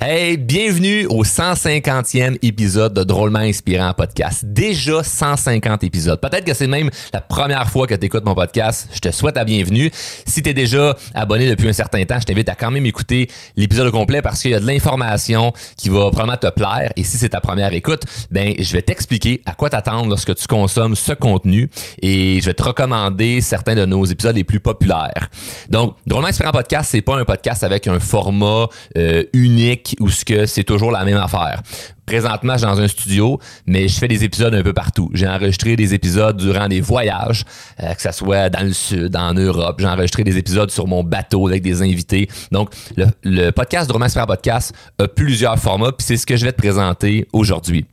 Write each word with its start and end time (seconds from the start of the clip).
Hey, 0.00 0.36
bienvenue 0.36 1.06
au 1.06 1.24
150e 1.24 2.38
épisode 2.40 2.94
de 2.94 3.02
Drôlement 3.02 3.40
Inspirant 3.40 3.92
Podcast. 3.94 4.44
Déjà 4.44 5.02
150 5.02 5.82
épisodes. 5.82 6.20
Peut-être 6.20 6.44
que 6.44 6.54
c'est 6.54 6.68
même 6.68 6.88
la 7.12 7.20
première 7.20 7.68
fois 7.68 7.88
que 7.88 7.96
tu 7.96 8.06
écoutes 8.06 8.24
mon 8.24 8.36
podcast. 8.36 8.88
Je 8.94 9.00
te 9.00 9.10
souhaite 9.10 9.34
la 9.34 9.44
bienvenue. 9.44 9.90
Si 10.24 10.40
tu 10.40 10.50
es 10.50 10.54
déjà 10.54 10.96
abonné 11.14 11.50
depuis 11.50 11.68
un 11.68 11.72
certain 11.72 12.04
temps, 12.04 12.20
je 12.20 12.26
t'invite 12.26 12.48
à 12.48 12.54
quand 12.54 12.70
même 12.70 12.86
écouter 12.86 13.28
l'épisode 13.56 13.90
complet 13.90 14.22
parce 14.22 14.40
qu'il 14.40 14.52
y 14.52 14.54
a 14.54 14.60
de 14.60 14.66
l'information 14.68 15.52
qui 15.76 15.88
va 15.88 16.12
probablement 16.12 16.36
te 16.36 16.46
plaire. 16.48 16.92
Et 16.94 17.02
si 17.02 17.16
c'est 17.16 17.30
ta 17.30 17.40
première 17.40 17.72
écoute, 17.72 18.04
ben 18.30 18.54
je 18.56 18.72
vais 18.72 18.82
t'expliquer 18.82 19.42
à 19.46 19.54
quoi 19.54 19.68
t'attendre 19.68 20.10
lorsque 20.10 20.32
tu 20.36 20.46
consommes 20.46 20.94
ce 20.94 21.12
contenu 21.12 21.70
et 22.00 22.38
je 22.40 22.46
vais 22.46 22.54
te 22.54 22.62
recommander 22.62 23.40
certains 23.40 23.74
de 23.74 23.84
nos 23.84 24.04
épisodes 24.04 24.36
les 24.36 24.44
plus 24.44 24.60
populaires. 24.60 25.28
Donc, 25.68 25.96
Drôlement 26.06 26.28
Inspirant 26.28 26.52
Podcast, 26.52 26.90
c'est 26.92 27.02
pas 27.02 27.16
un 27.16 27.24
podcast 27.24 27.64
avec 27.64 27.88
un 27.88 27.98
format 27.98 28.68
euh, 28.96 29.24
unique 29.32 29.87
ou 30.00 30.08
ce 30.08 30.24
que 30.24 30.46
c'est 30.46 30.64
toujours 30.64 30.90
la 30.90 31.04
même 31.04 31.16
affaire. 31.16 31.62
Présentement, 32.06 32.54
je 32.54 32.58
suis 32.58 32.66
dans 32.66 32.80
un 32.80 32.88
studio, 32.88 33.38
mais 33.66 33.86
je 33.86 33.98
fais 33.98 34.08
des 34.08 34.24
épisodes 34.24 34.54
un 34.54 34.62
peu 34.62 34.72
partout. 34.72 35.10
J'ai 35.12 35.28
enregistré 35.28 35.76
des 35.76 35.92
épisodes 35.92 36.36
durant 36.36 36.66
des 36.66 36.80
voyages, 36.80 37.44
euh, 37.82 37.92
que 37.92 38.00
ce 38.00 38.12
soit 38.12 38.48
dans 38.48 38.64
le 38.64 38.72
sud, 38.72 39.14
en 39.14 39.34
Europe. 39.34 39.76
J'ai 39.78 39.86
enregistré 39.86 40.24
des 40.24 40.38
épisodes 40.38 40.70
sur 40.70 40.86
mon 40.86 41.04
bateau 41.04 41.46
avec 41.48 41.62
des 41.62 41.82
invités. 41.82 42.28
Donc, 42.50 42.70
le, 42.96 43.06
le 43.24 43.50
podcast 43.50 43.88
Drôme 43.88 44.08
Super 44.08 44.26
Podcast 44.26 44.72
a 44.98 45.06
plusieurs 45.06 45.58
formats, 45.58 45.92
puis 45.92 46.06
c'est 46.06 46.16
ce 46.16 46.24
que 46.24 46.36
je 46.36 46.46
vais 46.46 46.52
te 46.52 46.58
présenter 46.58 47.26
aujourd'hui. 47.32 47.84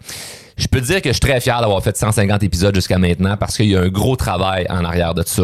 Je 0.58 0.68
peux 0.68 0.80
dire 0.80 1.02
que 1.02 1.09
je 1.09 1.14
suis 1.14 1.20
très 1.20 1.41
fier 1.41 1.59
d'avoir 1.59 1.84
fait 1.84 1.98
150 1.98 2.41
épisodes 2.44 2.73
jusqu'à 2.73 2.98
maintenant 2.98 3.36
parce 3.36 3.58
qu'il 3.58 3.68
y 3.68 3.76
a 3.76 3.82
un 3.82 3.90
gros 3.90 4.16
travail 4.16 4.66
en 4.70 4.86
arrière 4.86 5.13
de 5.13 5.23
ça. 5.26 5.44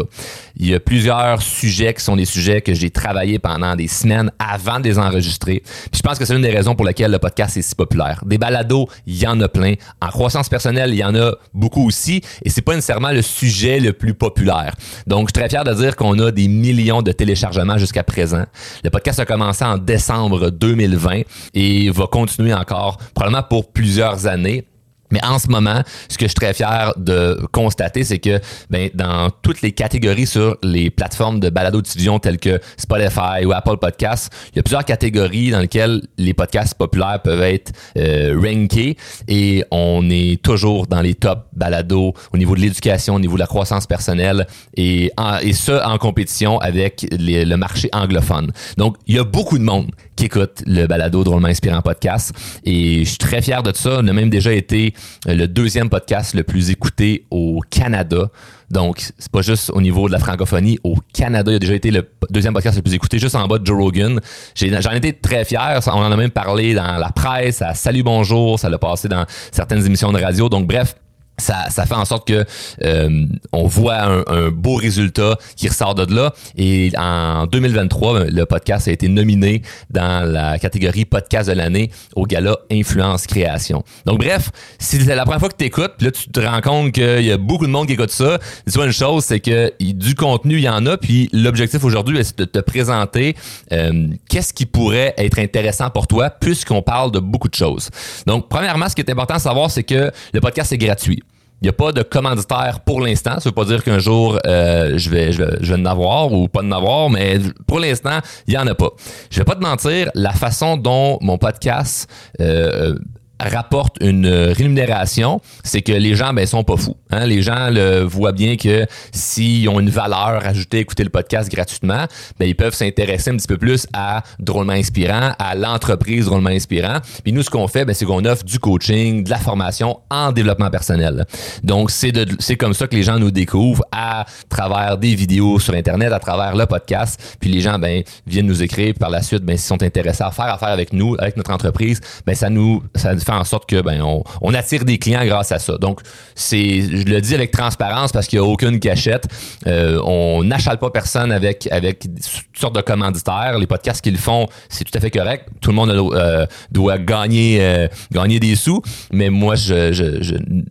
Il 0.56 0.70
y 0.70 0.74
a 0.74 0.80
plusieurs 0.80 1.42
sujets 1.42 1.92
qui 1.92 2.02
sont 2.02 2.16
des 2.16 2.24
sujets 2.24 2.62
que 2.62 2.72
j'ai 2.72 2.88
travaillé 2.88 3.38
pendant 3.38 3.76
des 3.76 3.88
semaines 3.88 4.30
avant 4.38 4.80
de 4.80 4.84
les 4.84 4.98
enregistrer. 4.98 5.62
Puis 5.90 5.98
je 5.98 6.02
pense 6.02 6.18
que 6.18 6.24
c'est 6.24 6.34
une 6.34 6.42
des 6.42 6.50
raisons 6.50 6.74
pour 6.74 6.86
lesquelles 6.86 7.10
le 7.10 7.18
podcast 7.18 7.58
est 7.58 7.62
si 7.62 7.74
populaire. 7.74 8.22
Des 8.24 8.38
balados, 8.38 8.88
il 9.06 9.18
y 9.18 9.26
en 9.26 9.38
a 9.42 9.48
plein. 9.48 9.74
En 10.00 10.08
croissance 10.08 10.48
personnelle, 10.48 10.90
il 10.90 10.98
y 10.98 11.04
en 11.04 11.14
a 11.14 11.32
beaucoup 11.52 11.86
aussi. 11.86 12.22
Et 12.42 12.48
c'est 12.48 12.62
pas 12.62 12.74
nécessairement 12.74 13.10
le 13.10 13.22
sujet 13.22 13.80
le 13.80 13.92
plus 13.92 14.14
populaire. 14.14 14.74
Donc, 15.06 15.28
je 15.28 15.38
suis 15.38 15.46
très 15.46 15.48
fier 15.50 15.64
de 15.64 15.74
dire 15.74 15.94
qu'on 15.94 16.18
a 16.20 16.30
des 16.30 16.48
millions 16.48 17.02
de 17.02 17.12
téléchargements 17.12 17.76
jusqu'à 17.76 18.02
présent. 18.02 18.44
Le 18.82 18.88
podcast 18.88 19.20
a 19.20 19.26
commencé 19.26 19.62
en 19.62 19.76
décembre 19.76 20.50
2020 20.50 21.22
et 21.54 21.90
va 21.90 22.06
continuer 22.06 22.54
encore 22.54 22.96
probablement 23.14 23.42
pour 23.42 23.72
plusieurs 23.72 24.26
années. 24.26 24.64
Mais 25.12 25.24
en 25.24 25.38
ce 25.38 25.48
moment, 25.48 25.82
ce 26.08 26.18
que 26.18 26.24
je 26.24 26.30
suis 26.30 26.34
très 26.34 26.54
fier 26.54 26.92
de 26.96 27.38
constater, 27.52 28.02
c'est 28.02 28.18
que 28.18 28.40
ben, 28.70 28.90
dans 28.94 29.30
toutes 29.42 29.62
les 29.62 29.72
catégories 29.72 30.26
sur 30.26 30.56
les 30.62 30.90
plateformes 30.90 31.38
de 31.38 31.50
balado-diffusion 31.50 32.18
telles 32.18 32.38
que 32.38 32.60
Spotify 32.76 33.44
ou 33.44 33.52
Apple 33.52 33.76
Podcasts, 33.76 34.32
il 34.52 34.56
y 34.56 34.58
a 34.58 34.62
plusieurs 34.62 34.84
catégories 34.84 35.50
dans 35.50 35.60
lesquelles 35.60 36.02
les 36.18 36.34
podcasts 36.34 36.74
populaires 36.74 37.20
peuvent 37.22 37.42
être 37.42 37.72
euh, 37.96 38.36
rankés 38.42 38.96
et 39.28 39.64
on 39.70 40.08
est 40.10 40.42
toujours 40.42 40.86
dans 40.86 41.00
les 41.00 41.14
top 41.14 41.46
balados 41.52 42.14
au 42.32 42.38
niveau 42.38 42.56
de 42.56 42.60
l'éducation, 42.60 43.14
au 43.14 43.20
niveau 43.20 43.34
de 43.34 43.40
la 43.40 43.46
croissance 43.46 43.86
personnelle 43.86 44.46
et, 44.76 45.12
et 45.42 45.52
ça 45.52 45.88
en 45.88 45.98
compétition 45.98 46.58
avec 46.58 47.06
le 47.10 47.54
marché 47.56 47.90
anglophone. 47.92 48.50
Donc, 48.78 48.96
il 49.06 49.16
y 49.16 49.18
a 49.18 49.24
beaucoup 49.24 49.58
de 49.58 49.64
monde 49.64 49.90
qui 50.16 50.26
écoute 50.26 50.62
le 50.66 50.86
balado 50.86 51.24
Drôlement 51.24 51.48
Inspirant 51.48 51.82
Podcast 51.82 52.32
et 52.64 53.00
je 53.00 53.08
suis 53.08 53.18
très 53.18 53.42
fier 53.42 53.62
de 53.62 53.72
ça. 53.74 53.98
On 54.00 54.08
a 54.08 54.12
même 54.12 54.30
déjà 54.30 54.52
été 54.52 54.94
le 55.26 55.46
deuxième 55.46 55.88
podcast 55.88 56.34
le 56.34 56.42
plus 56.42 56.70
écouté 56.70 57.26
au 57.30 57.60
Canada. 57.70 58.30
Donc, 58.70 59.12
c'est 59.18 59.30
pas 59.30 59.42
juste 59.42 59.70
au 59.74 59.82
niveau 59.82 60.08
de 60.08 60.12
la 60.12 60.18
francophonie. 60.18 60.78
Au 60.82 60.96
Canada, 61.12 61.52
il 61.52 61.56
a 61.56 61.58
déjà 61.58 61.74
été 61.74 61.90
le 61.90 62.08
deuxième 62.30 62.54
podcast 62.54 62.76
le 62.76 62.82
plus 62.82 62.94
écouté, 62.94 63.18
juste 63.18 63.34
en 63.34 63.46
bas 63.46 63.58
de 63.58 63.66
Joe 63.66 63.78
Rogan. 63.78 64.18
J'en 64.56 64.92
étais 64.92 65.12
très 65.12 65.44
fier. 65.44 65.78
On 65.86 65.90
en 65.90 66.10
a 66.10 66.16
même 66.16 66.30
parlé 66.30 66.72
dans 66.72 66.96
la 66.96 67.10
presse, 67.10 67.60
à 67.60 67.74
Salut 67.74 68.02
Bonjour, 68.02 68.58
ça 68.58 68.70
l'a 68.70 68.78
passé 68.78 69.08
dans 69.08 69.26
certaines 69.50 69.84
émissions 69.84 70.10
de 70.10 70.20
radio. 70.20 70.48
Donc, 70.48 70.66
bref, 70.66 70.94
ça, 71.42 71.70
ça 71.70 71.86
fait 71.86 71.94
en 71.94 72.04
sorte 72.04 72.26
que 72.26 72.44
euh, 72.82 73.26
on 73.52 73.66
voit 73.66 74.02
un, 74.02 74.24
un, 74.26 74.50
beau 74.50 74.76
résultat 74.76 75.36
qui 75.56 75.68
ressort 75.68 75.94
de 75.94 76.14
là. 76.14 76.32
Et 76.56 76.90
en 76.96 77.46
2023, 77.46 78.24
le 78.26 78.44
podcast 78.46 78.88
a 78.88 78.92
été 78.92 79.08
nominé 79.08 79.62
dans 79.90 80.28
la 80.28 80.58
catégorie 80.58 81.04
podcast 81.04 81.48
de 81.48 81.54
l'année 81.54 81.90
au 82.16 82.26
gala 82.26 82.56
Influence 82.70 83.26
Création. 83.26 83.82
Donc 84.06 84.18
bref, 84.18 84.50
si 84.78 85.00
c'est 85.00 85.14
la 85.14 85.24
première 85.24 85.40
fois 85.40 85.48
que 85.48 85.56
tu 85.56 85.64
écoutes, 85.64 86.00
là 86.00 86.10
tu 86.10 86.28
te 86.28 86.40
rends 86.40 86.60
compte 86.60 86.92
qu'il 86.92 87.24
y 87.24 87.32
a 87.32 87.36
beaucoup 87.36 87.66
de 87.66 87.72
monde 87.72 87.86
qui 87.86 87.94
écoute 87.94 88.10
ça, 88.10 88.38
dis-toi 88.66 88.86
une 88.86 88.92
chose, 88.92 89.24
c'est 89.24 89.40
que 89.40 89.72
du 89.80 90.14
contenu, 90.14 90.56
il 90.56 90.64
y 90.64 90.68
en 90.68 90.86
a, 90.86 90.96
puis 90.96 91.28
l'objectif 91.32 91.84
aujourd'hui, 91.84 92.24
c'est 92.24 92.38
de 92.38 92.44
te 92.44 92.58
présenter 92.58 93.36
euh, 93.72 94.08
qu'est-ce 94.28 94.52
qui 94.52 94.66
pourrait 94.66 95.14
être 95.16 95.38
intéressant 95.38 95.90
pour 95.90 96.06
toi, 96.06 96.30
puisqu'on 96.30 96.82
parle 96.82 97.10
de 97.10 97.18
beaucoup 97.18 97.48
de 97.48 97.54
choses. 97.54 97.90
Donc 98.26 98.48
premièrement, 98.48 98.88
ce 98.88 98.94
qui 98.94 99.00
est 99.00 99.10
important 99.10 99.34
à 99.34 99.38
savoir, 99.38 99.70
c'est 99.70 99.84
que 99.84 100.10
le 100.32 100.40
podcast 100.40 100.72
est 100.72 100.78
gratuit. 100.78 101.22
Il 101.62 101.66
n'y 101.66 101.68
a 101.68 101.74
pas 101.74 101.92
de 101.92 102.02
commanditaire 102.02 102.80
pour 102.80 103.00
l'instant. 103.00 103.38
Ça 103.38 103.48
veut 103.48 103.54
pas 103.54 103.64
dire 103.64 103.84
qu'un 103.84 104.00
jour 104.00 104.36
euh, 104.46 104.98
je 104.98 105.08
vais 105.08 105.30
je 105.30 105.44
vais, 105.44 105.58
je 105.60 105.72
vais 105.72 105.80
en 105.80 105.84
avoir 105.84 106.32
ou 106.32 106.48
pas 106.48 106.60
en 106.60 106.72
avoir, 106.72 107.08
mais 107.08 107.38
pour 107.68 107.78
l'instant, 107.78 108.18
il 108.48 108.54
y 108.54 108.58
en 108.58 108.66
a 108.66 108.74
pas. 108.74 108.90
Je 109.30 109.38
vais 109.38 109.44
pas 109.44 109.54
te 109.54 109.62
mentir, 109.62 110.10
la 110.16 110.32
façon 110.32 110.76
dont 110.76 111.18
mon 111.20 111.38
podcast 111.38 112.10
euh, 112.40 112.96
rapporte 113.40 113.96
une 114.00 114.26
rémunération, 114.26 115.40
c'est 115.64 115.82
que 115.82 115.92
les 115.92 116.14
gens 116.14 116.32
ben 116.32 116.46
sont 116.46 116.64
pas 116.64 116.76
fous. 116.76 116.96
Hein? 117.10 117.26
Les 117.26 117.42
gens 117.42 117.70
le 117.70 118.02
voient 118.02 118.32
bien 118.32 118.56
que 118.56 118.86
s'ils 119.12 119.68
ont 119.68 119.80
une 119.80 119.90
valeur 119.90 120.46
ajoutée 120.46 120.78
à 120.78 120.80
écouter 120.80 121.04
le 121.04 121.10
podcast 121.10 121.50
gratuitement, 121.50 122.06
ben 122.38 122.46
ils 122.46 122.54
peuvent 122.54 122.74
s'intéresser 122.74 123.30
un 123.30 123.36
petit 123.36 123.48
peu 123.48 123.58
plus 123.58 123.86
à 123.92 124.22
drôlement 124.38 124.72
inspirant, 124.72 125.32
à 125.38 125.54
l'entreprise 125.54 126.26
drôlement 126.26 126.50
inspirant. 126.50 126.98
Puis 127.22 127.32
nous 127.32 127.42
ce 127.42 127.50
qu'on 127.50 127.68
fait, 127.68 127.84
ben, 127.84 127.94
c'est 127.94 128.04
qu'on 128.04 128.24
offre 128.24 128.44
du 128.44 128.58
coaching, 128.58 129.24
de 129.24 129.30
la 129.30 129.38
formation 129.38 130.00
en 130.10 130.32
développement 130.32 130.70
personnel. 130.70 131.26
Donc 131.62 131.90
c'est 131.90 132.12
de 132.12 132.26
c'est 132.38 132.56
comme 132.56 132.74
ça 132.74 132.86
que 132.86 132.94
les 132.94 133.02
gens 133.02 133.18
nous 133.18 133.30
découvrent 133.30 133.84
à 133.92 134.24
travers 134.48 134.98
des 134.98 135.14
vidéos 135.14 135.58
sur 135.58 135.74
internet, 135.74 136.12
à 136.12 136.18
travers 136.18 136.54
le 136.56 136.66
podcast. 136.66 137.36
Puis 137.40 137.50
les 137.50 137.60
gens 137.60 137.78
ben 137.78 138.02
viennent 138.26 138.46
nous 138.46 138.62
écrire 138.62 138.94
par 138.98 139.10
la 139.10 139.22
suite 139.22 139.42
ben 139.42 139.56
s'ils 139.56 139.66
sont 139.66 139.82
intéressés 139.82 140.22
à 140.22 140.30
faire 140.30 140.46
affaire 140.46 140.68
avec 140.68 140.92
nous, 140.92 141.16
avec 141.18 141.36
notre 141.36 141.50
entreprise, 141.50 142.00
ben 142.26 142.34
ça 142.34 142.50
nous 142.50 142.82
ça 142.94 143.16
fait 143.16 143.31
en 143.38 143.44
sorte 143.44 143.68
que 143.68 143.80
ben 143.80 144.02
on, 144.02 144.54
attire 144.54 144.84
des 144.84 144.98
clients 144.98 145.24
grâce 145.24 145.52
à 145.52 145.58
ça. 145.58 145.78
Donc 145.78 146.00
c'est 146.34 146.82
je 146.82 147.04
le 147.04 147.20
dis 147.20 147.34
avec 147.34 147.50
transparence 147.50 148.12
parce 148.12 148.26
qu'il 148.26 148.38
n'y 148.38 148.46
a 148.46 148.48
aucune 148.48 148.80
cachette. 148.80 149.26
Euh, 149.66 150.00
on 150.04 150.44
n'achale 150.44 150.78
pas 150.78 150.90
personne 150.90 151.32
avec 151.32 151.68
avec 151.70 152.00
toutes 152.00 152.58
sortes 152.58 152.74
de 152.74 152.80
commanditaires. 152.80 153.58
Les 153.58 153.66
podcasts 153.66 154.02
qu'ils 154.02 154.18
font, 154.18 154.46
c'est 154.68 154.84
tout 154.84 154.96
à 154.96 155.00
fait 155.00 155.10
correct. 155.10 155.48
Tout 155.60 155.70
le 155.70 155.76
monde 155.76 155.90
euh, 155.90 156.46
doit 156.70 156.98
gagner 156.98 157.58
euh, 157.60 157.88
gagner 158.12 158.40
des 158.40 158.56
sous, 158.56 158.82
mais 159.12 159.30
moi 159.30 159.54
je 159.54 159.92
je, 159.92 160.22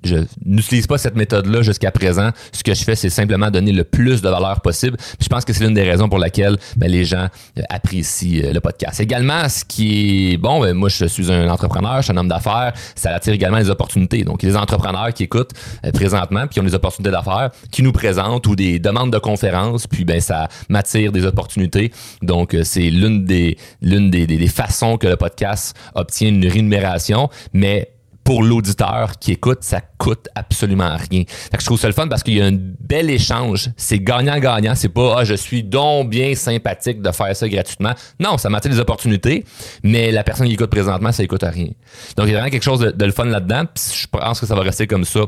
je, 0.03 0.15
n'utilise 0.45 0.87
pas 0.87 0.97
cette 0.97 1.15
méthode 1.15 1.47
là 1.47 1.61
jusqu'à 1.61 1.91
présent. 1.91 2.29
Ce 2.51 2.63
que 2.63 2.73
je 2.73 2.83
fais, 2.83 2.95
c'est 2.95 3.09
simplement 3.09 3.49
donner 3.49 3.71
le 3.71 3.83
plus 3.83 4.21
de 4.21 4.29
valeur 4.29 4.61
possible. 4.61 4.97
Je 5.19 5.27
pense 5.27 5.45
que 5.45 5.53
c'est 5.53 5.63
l'une 5.63 5.73
des 5.73 5.89
raisons 5.89 6.09
pour 6.09 6.19
laquelle 6.19 6.57
ben, 6.77 6.89
les 6.89 7.05
gens 7.05 7.27
apprécient 7.69 8.51
le 8.53 8.59
podcast. 8.59 8.99
Également, 8.99 9.47
ce 9.49 9.65
qui 9.65 10.33
est 10.33 10.37
bon, 10.37 10.61
ben, 10.61 10.73
moi 10.73 10.89
je 10.89 11.05
suis 11.05 11.31
un 11.31 11.49
entrepreneur, 11.49 11.97
je 11.97 12.03
suis 12.03 12.13
un 12.13 12.17
homme 12.17 12.27
d'affaires 12.27 12.40
ça 12.41 13.11
attire 13.15 13.33
également 13.33 13.57
les 13.57 13.69
opportunités. 13.69 14.23
Donc, 14.23 14.43
les 14.43 14.55
entrepreneurs 14.55 15.13
qui 15.13 15.23
écoutent 15.23 15.53
euh, 15.85 15.91
présentement, 15.91 16.41
puis 16.41 16.55
qui 16.55 16.59
ont 16.59 16.63
des 16.63 16.75
opportunités 16.75 17.11
d'affaires, 17.11 17.51
qui 17.71 17.83
nous 17.83 17.91
présentent 17.91 18.47
ou 18.47 18.55
des 18.55 18.79
demandes 18.79 19.11
de 19.11 19.19
conférences, 19.19 19.87
puis 19.87 20.05
ben 20.05 20.19
ça 20.19 20.47
m'attire 20.69 21.11
des 21.11 21.25
opportunités. 21.25 21.91
Donc, 22.21 22.53
euh, 22.53 22.63
c'est 22.63 22.89
l'une 22.89 23.25
des 23.25 23.57
des, 23.81 24.09
des, 24.09 24.37
des 24.37 24.47
façons 24.47 24.97
que 24.97 25.07
le 25.07 25.15
podcast 25.15 25.75
obtient 25.95 26.29
une 26.29 26.47
rémunération, 26.47 27.29
mais 27.53 27.91
pour 28.23 28.43
l'auditeur 28.43 29.13
qui 29.19 29.31
écoute, 29.33 29.59
ça 29.61 29.81
coûte 29.97 30.27
absolument 30.35 30.95
rien. 31.09 31.23
Fait 31.27 31.57
que 31.57 31.61
je 31.61 31.65
trouve 31.65 31.79
ça 31.79 31.87
le 31.87 31.93
fun 31.93 32.07
parce 32.07 32.23
qu'il 32.23 32.35
y 32.35 32.41
a 32.41 32.45
un 32.45 32.57
bel 32.79 33.09
échange. 33.09 33.69
C'est 33.77 33.99
gagnant-gagnant. 33.99 34.75
C'est 34.75 34.89
pas, 34.89 35.17
ah, 35.19 35.23
je 35.23 35.33
suis 35.33 35.63
donc 35.63 36.09
bien 36.09 36.35
sympathique 36.35 37.01
de 37.01 37.11
faire 37.11 37.35
ça 37.35 37.49
gratuitement. 37.49 37.93
Non, 38.19 38.37
ça 38.37 38.49
m'attire 38.49 38.71
des 38.71 38.79
opportunités, 38.79 39.43
mais 39.83 40.11
la 40.11 40.23
personne 40.23 40.47
qui 40.47 40.53
écoute 40.53 40.69
présentement, 40.69 41.11
ça 41.11 41.23
écoute 41.23 41.43
à 41.43 41.49
rien. 41.49 41.69
Donc, 42.15 42.27
il 42.27 42.31
y 42.31 42.35
a 42.35 42.37
vraiment 42.37 42.49
quelque 42.49 42.63
chose 42.63 42.79
de, 42.79 42.91
de 42.91 43.05
le 43.05 43.11
fun 43.11 43.25
là-dedans. 43.25 43.63
je 43.75 44.07
pense 44.07 44.39
que 44.39 44.45
ça 44.45 44.55
va 44.55 44.61
rester 44.61 44.87
comme 44.87 45.05
ça 45.05 45.21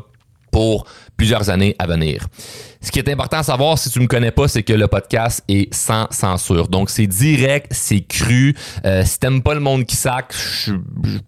pour 0.54 0.86
plusieurs 1.18 1.50
années 1.50 1.76
à 1.80 1.88
venir. 1.88 2.28
Ce 2.84 2.92
qui 2.92 3.00
est 3.00 3.10
important 3.10 3.38
à 3.38 3.44
savoir, 3.44 3.80
si 3.80 3.90
tu 3.90 4.02
me 4.02 4.08
connais 4.08 4.32
pas, 4.32 4.50
c'est 4.50 4.62
que 4.62 4.74
le 4.74 4.88
podcast 4.88 5.42
est 5.48 5.74
sans 5.74 6.06
censure. 6.12 6.68
Donc, 6.68 6.90
c'est 6.90 7.08
direct, 7.08 7.68
c'est 7.72 8.02
cru. 8.02 8.56
Euh, 8.86 9.04
si 9.06 9.20
t'aimes 9.20 9.42
pas 9.42 9.54
le 9.54 9.62
monde 9.62 9.86
qui 9.86 9.96
sac, 9.96 10.34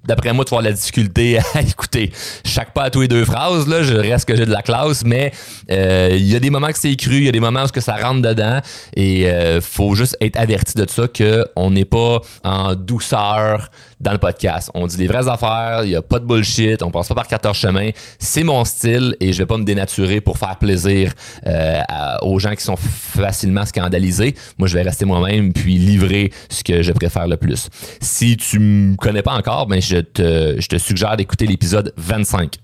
d'après 0.04 0.34
moi, 0.34 0.44
tu 0.44 0.50
vas 0.50 0.58
avoir 0.58 0.70
la 0.70 0.74
difficulté 0.74 1.40
à 1.54 1.62
écouter. 1.62 2.12
Chaque 2.44 2.74
pas 2.74 2.84
à 2.84 2.90
tous 2.90 3.02
les 3.02 3.08
deux 3.08 3.24
phrases, 3.24 3.70
là, 3.70 3.84
je 3.84 3.94
reste 3.94 4.28
que 4.28 4.36
j'ai 4.36 4.46
de 4.46 4.52
la 4.52 4.64
classe, 4.64 5.06
mais 5.06 5.32
euh, 5.72 6.10
il 6.12 6.28
y 6.30 6.36
a 6.36 6.42
des 6.42 6.50
moments 6.50 6.68
que 6.68 6.78
c'est 6.78 6.96
cru, 6.98 7.20
il 7.20 7.24
y 7.24 7.30
a 7.30 7.32
des 7.32 7.40
moments 7.40 7.64
où 7.64 7.68
que 7.70 7.80
ça 7.80 7.96
rentre 7.96 8.22
dedans 8.22 8.60
et 8.96 9.30
euh, 9.30 9.62
faut 9.62 9.96
juste 9.96 10.18
être 10.20 10.38
averti 10.38 10.74
de 10.76 10.86
ça 10.90 11.08
qu'on 11.08 11.72
n'est 11.72 11.86
pas 11.86 12.20
en 12.44 12.76
douceur 12.76 13.70
dans 14.00 14.12
le 14.12 14.18
podcast. 14.18 14.70
On 14.74 14.88
dit 14.88 14.98
des 14.98 15.08
vraies 15.08 15.28
affaires, 15.28 15.82
il 15.84 15.92
y 15.92 15.96
a 15.96 16.02
pas 16.02 16.20
de 16.20 16.26
bullshit, 16.26 16.84
on 16.84 16.92
passe 16.92 17.08
pas 17.08 17.16
par 17.16 17.28
14 17.28 17.56
chemins. 17.56 17.90
C'est 18.20 18.44
mon 18.44 18.66
style 18.66 19.16
et 19.20 19.32
je 19.34 19.38
vais 19.40 19.46
pas 19.46 19.58
me 19.58 19.64
dénaturer 19.64 20.22
pour 20.22 20.38
faire 20.38 20.58
plaisir 20.58 21.14
euh, 21.48 21.82
aux 22.22 22.40
gens 22.40 22.56
qui 22.56 22.64
sont 22.64 22.76
facilement 22.76 23.66
scandalisés. 23.66 24.36
Moi, 24.58 24.68
je 24.68 24.74
vais 24.74 24.82
rester 24.82 25.06
moi-même 25.06 25.54
puis 25.54 25.78
livrer 25.78 26.32
ce 26.50 26.64
que 26.64 26.82
je 26.82 26.92
préfère 26.92 27.28
le 27.28 27.38
plus. 27.38 27.70
Si 28.02 28.36
tu 28.38 28.60
me 28.60 28.96
connais 28.96 29.22
pas 29.22 29.34
encore, 29.34 29.68
ben 29.68 29.82
je 29.82 30.00
te, 30.00 30.78
suggère 30.78 31.18
d'écouter 31.18 31.46
l'épisode 31.46 31.94
25 31.98 32.56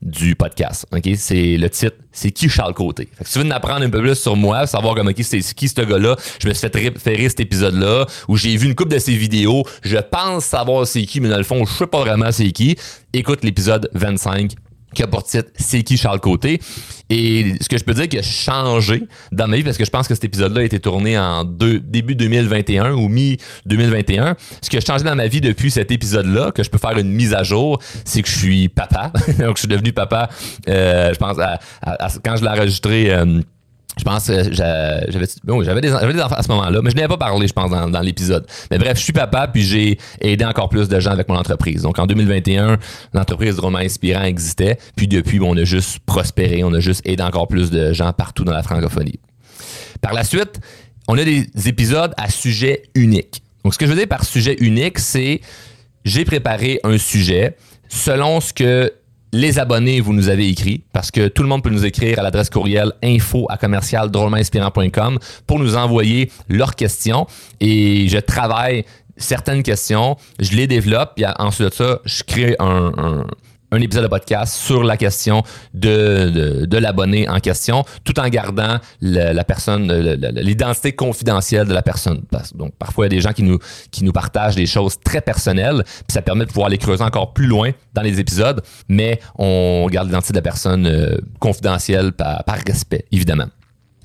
du 0.00 0.36
podcast. 0.36 0.86
OK? 0.92 1.10
C'est 1.16 1.56
le 1.56 1.68
titre, 1.68 1.96
c'est 2.12 2.30
qui 2.30 2.48
Charles 2.48 2.74
Côté? 2.74 3.08
Si 3.22 3.32
tu 3.32 3.38
veux 3.40 3.46
en 3.46 3.50
apprendre 3.50 3.84
un 3.84 3.90
peu 3.90 4.00
plus 4.00 4.14
sur 4.14 4.36
moi, 4.36 4.66
savoir 4.68 4.94
comme 4.94 5.12
c'est 5.20 5.40
qui 5.54 5.68
ce 5.68 5.80
gars-là, 5.80 6.14
je 6.40 6.48
me 6.48 6.54
suis 6.54 6.68
fait 6.68 6.78
référer 6.78 7.28
cet 7.28 7.40
épisode-là 7.40 8.06
où 8.28 8.36
j'ai 8.36 8.56
vu 8.56 8.68
une 8.68 8.76
coupe 8.76 8.90
de 8.90 8.98
ses 8.98 9.16
vidéos, 9.16 9.64
je 9.82 9.96
pense 9.96 10.44
savoir 10.44 10.86
c'est 10.86 11.02
qui 11.02 11.20
mais 11.20 11.28
dans 11.28 11.38
le 11.38 11.42
fond, 11.42 11.64
je 11.64 11.72
sais 11.72 11.86
pas 11.86 12.00
vraiment 12.00 12.30
c'est 12.30 12.52
qui. 12.52 12.76
Écoute 13.12 13.42
l'épisode 13.42 13.90
25 13.94 14.52
qui 14.98 15.04
a 15.04 15.06
pour 15.06 15.22
titre 15.22 15.48
C'est 15.54 15.84
qui 15.84 15.96
Charles 15.96 16.18
Côté. 16.18 16.60
Et 17.08 17.54
ce 17.60 17.68
que 17.68 17.78
je 17.78 17.84
peux 17.84 17.94
dire 17.94 18.08
qui 18.08 18.18
a 18.18 18.22
changé 18.22 19.04
dans 19.30 19.46
ma 19.46 19.56
vie, 19.56 19.62
parce 19.62 19.78
que 19.78 19.84
je 19.84 19.90
pense 19.90 20.08
que 20.08 20.14
cet 20.14 20.24
épisode-là 20.24 20.60
a 20.60 20.64
été 20.64 20.80
tourné 20.80 21.16
en 21.16 21.44
début 21.44 22.16
2021 22.16 22.94
ou 22.94 23.08
mi-2021, 23.08 24.34
ce 24.60 24.68
qui 24.68 24.76
a 24.76 24.80
changé 24.80 25.04
dans 25.04 25.14
ma 25.14 25.28
vie 25.28 25.40
depuis 25.40 25.70
cet 25.70 25.92
épisode-là, 25.92 26.50
que 26.50 26.64
je 26.64 26.70
peux 26.70 26.78
faire 26.78 26.98
une 26.98 27.12
mise 27.12 27.32
à 27.32 27.44
jour, 27.44 27.78
c'est 28.04 28.22
que 28.22 28.28
je 28.28 28.36
suis 28.36 28.68
papa. 28.68 29.12
Donc, 29.38 29.56
je 29.56 29.60
suis 29.60 29.68
devenu 29.68 29.92
papa, 29.92 30.28
euh, 30.68 31.14
je 31.14 31.18
pense, 31.18 31.36
quand 32.24 32.36
je 32.36 32.42
l'ai 32.42 32.50
enregistré... 32.50 33.14
Euh, 33.14 33.40
je 33.98 34.04
pense 34.04 34.26
que 34.28 34.52
j'avais 34.52 35.26
bon, 35.44 35.60
des, 35.60 35.80
des, 35.80 35.92
enfants 35.92 36.36
à 36.36 36.42
ce 36.42 36.48
moment-là, 36.48 36.80
mais 36.82 36.90
je 36.90 36.96
n'avais 36.96 37.08
pas 37.08 37.16
parlé, 37.16 37.48
je 37.48 37.52
pense, 37.52 37.70
dans, 37.70 38.00
l'épisode. 38.00 38.46
Mais 38.70 38.78
bref, 38.78 38.96
je 38.98 39.02
suis 39.02 39.12
papa, 39.12 39.48
puis 39.48 39.62
j'ai 39.62 39.98
aidé 40.20 40.44
encore 40.44 40.68
plus 40.68 40.88
de 40.88 41.00
gens 41.00 41.10
avec 41.10 41.28
mon 41.28 41.36
entreprise. 41.36 41.82
Donc 41.82 41.98
en 41.98 42.06
2021, 42.06 42.78
l'entreprise 43.12 43.56
Drôlement 43.56 43.78
Inspirant 43.78 44.22
existait, 44.22 44.78
puis 44.96 45.08
depuis, 45.08 45.40
on 45.40 45.56
a 45.56 45.64
juste 45.64 45.98
prospéré, 46.06 46.62
on 46.64 46.72
a 46.72 46.80
juste 46.80 47.02
aidé 47.04 47.22
encore 47.22 47.48
plus 47.48 47.70
de 47.70 47.92
gens 47.92 48.12
partout 48.12 48.44
dans 48.44 48.52
la 48.52 48.62
francophonie. 48.62 49.18
Par 50.00 50.14
la 50.14 50.24
suite, 50.24 50.60
on 51.08 51.18
a 51.18 51.24
des 51.24 51.46
épisodes 51.66 52.14
à 52.16 52.30
sujet 52.30 52.82
unique. 52.94 53.42
Donc 53.64 53.74
ce 53.74 53.78
que 53.78 53.86
je 53.86 53.90
veux 53.90 53.98
dire 53.98 54.08
par 54.08 54.24
sujet 54.24 54.56
unique, 54.60 54.98
c'est 54.98 55.40
j'ai 56.04 56.24
préparé 56.24 56.80
un 56.84 56.98
sujet 56.98 57.56
selon 57.88 58.40
ce 58.40 58.52
que 58.52 58.92
les 59.32 59.58
abonnés, 59.58 60.00
vous 60.00 60.12
nous 60.12 60.28
avez 60.28 60.48
écrit, 60.48 60.82
parce 60.92 61.10
que 61.10 61.28
tout 61.28 61.42
le 61.42 61.48
monde 61.48 61.62
peut 61.62 61.70
nous 61.70 61.84
écrire 61.84 62.18
à 62.18 62.22
l'adresse 62.22 62.50
courriel 62.50 62.92
info 63.02 63.46
à 63.50 63.56
commercial 63.56 64.10
pour 65.46 65.58
nous 65.58 65.76
envoyer 65.76 66.30
leurs 66.48 66.74
questions. 66.74 67.26
Et 67.60 68.08
je 68.08 68.18
travaille 68.18 68.84
certaines 69.16 69.62
questions, 69.62 70.16
je 70.38 70.52
les 70.52 70.66
développe, 70.66 71.12
puis 71.16 71.24
ensuite 71.38 71.68
de 71.68 71.74
ça, 71.74 72.00
je 72.04 72.22
crée 72.22 72.56
un 72.58 73.24
épisode 73.76 74.04
de 74.04 74.08
podcast 74.08 74.54
sur 74.54 74.82
la 74.82 74.96
question 74.96 75.42
de, 75.74 76.64
de, 76.66 76.78
l'abonné 76.78 77.28
en 77.28 77.40
question, 77.40 77.84
tout 78.04 78.18
en 78.18 78.28
gardant 78.28 78.78
la 79.00 79.44
personne, 79.44 79.92
l'identité 80.36 80.92
confidentielle 80.92 81.66
de 81.66 81.74
la 81.74 81.82
personne. 81.82 82.22
Donc, 82.54 82.74
parfois, 82.78 83.06
il 83.06 83.12
y 83.12 83.14
a 83.14 83.16
des 83.16 83.20
gens 83.20 83.32
qui 83.32 83.42
nous, 83.42 83.58
qui 83.90 84.04
nous 84.04 84.12
partagent 84.12 84.56
des 84.56 84.66
choses 84.66 84.98
très 85.00 85.20
personnelles, 85.20 85.82
puis 85.84 86.12
ça 86.12 86.22
permet 86.22 86.44
de 86.44 86.50
pouvoir 86.50 86.68
les 86.68 86.78
creuser 86.78 87.04
encore 87.04 87.32
plus 87.32 87.46
loin 87.46 87.70
dans 87.94 88.02
les 88.02 88.20
épisodes, 88.20 88.62
mais 88.88 89.20
on 89.36 89.86
garde 89.90 90.08
l'identité 90.08 90.32
de 90.32 90.38
la 90.38 90.42
personne 90.42 90.86
euh, 90.86 91.18
confidentielle 91.38 92.12
par, 92.12 92.44
par 92.44 92.58
respect, 92.66 93.04
évidemment. 93.12 93.46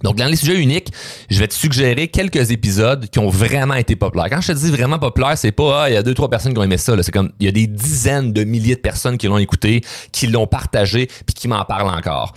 Donc, 0.04 0.18
dans 0.18 0.26
les 0.26 0.36
sujets 0.36 0.62
uniques, 0.62 0.90
je 1.30 1.40
vais 1.40 1.48
te 1.48 1.54
suggérer 1.54 2.10
quelques 2.10 2.52
épisodes 2.52 3.08
qui 3.10 3.20
ont 3.20 3.30
vraiment 3.30 3.76
été 3.76 3.96
populaires. 3.96 4.28
Quand 4.30 4.42
je 4.42 4.52
te 4.52 4.58
dis 4.58 4.70
vraiment 4.70 5.00
populaire, 5.00 5.38
c'est 5.38 5.52
pas, 5.54 5.84
ah, 5.84 5.90
il 5.90 5.94
y 5.94 5.98
a 5.98 6.04
deux, 6.04 6.14
trois 6.14 6.30
personnes 6.30 6.54
qui 6.54 6.60
ont 6.60 6.64
aimé 6.64 6.78
ça, 6.78 6.96
C'est 7.02 7.12
comme, 7.12 7.32
il 7.40 7.46
y 7.46 7.50
a 7.50 7.52
des 7.52 7.68
dizaines 7.68 8.34
de 8.34 8.44
milliers 8.44 8.76
de 8.76 8.82
personnes 8.82 9.18
qui 9.18 9.28
l'ont 9.28 9.38
écouté, 9.38 9.82
qui 10.12 10.28
l'ont 10.28 10.48
partagé, 10.48 11.08
puis 11.26 11.34
qui 11.34 11.48
m'en 11.48 11.64
parlent 11.64 11.90
encore. 11.90 12.34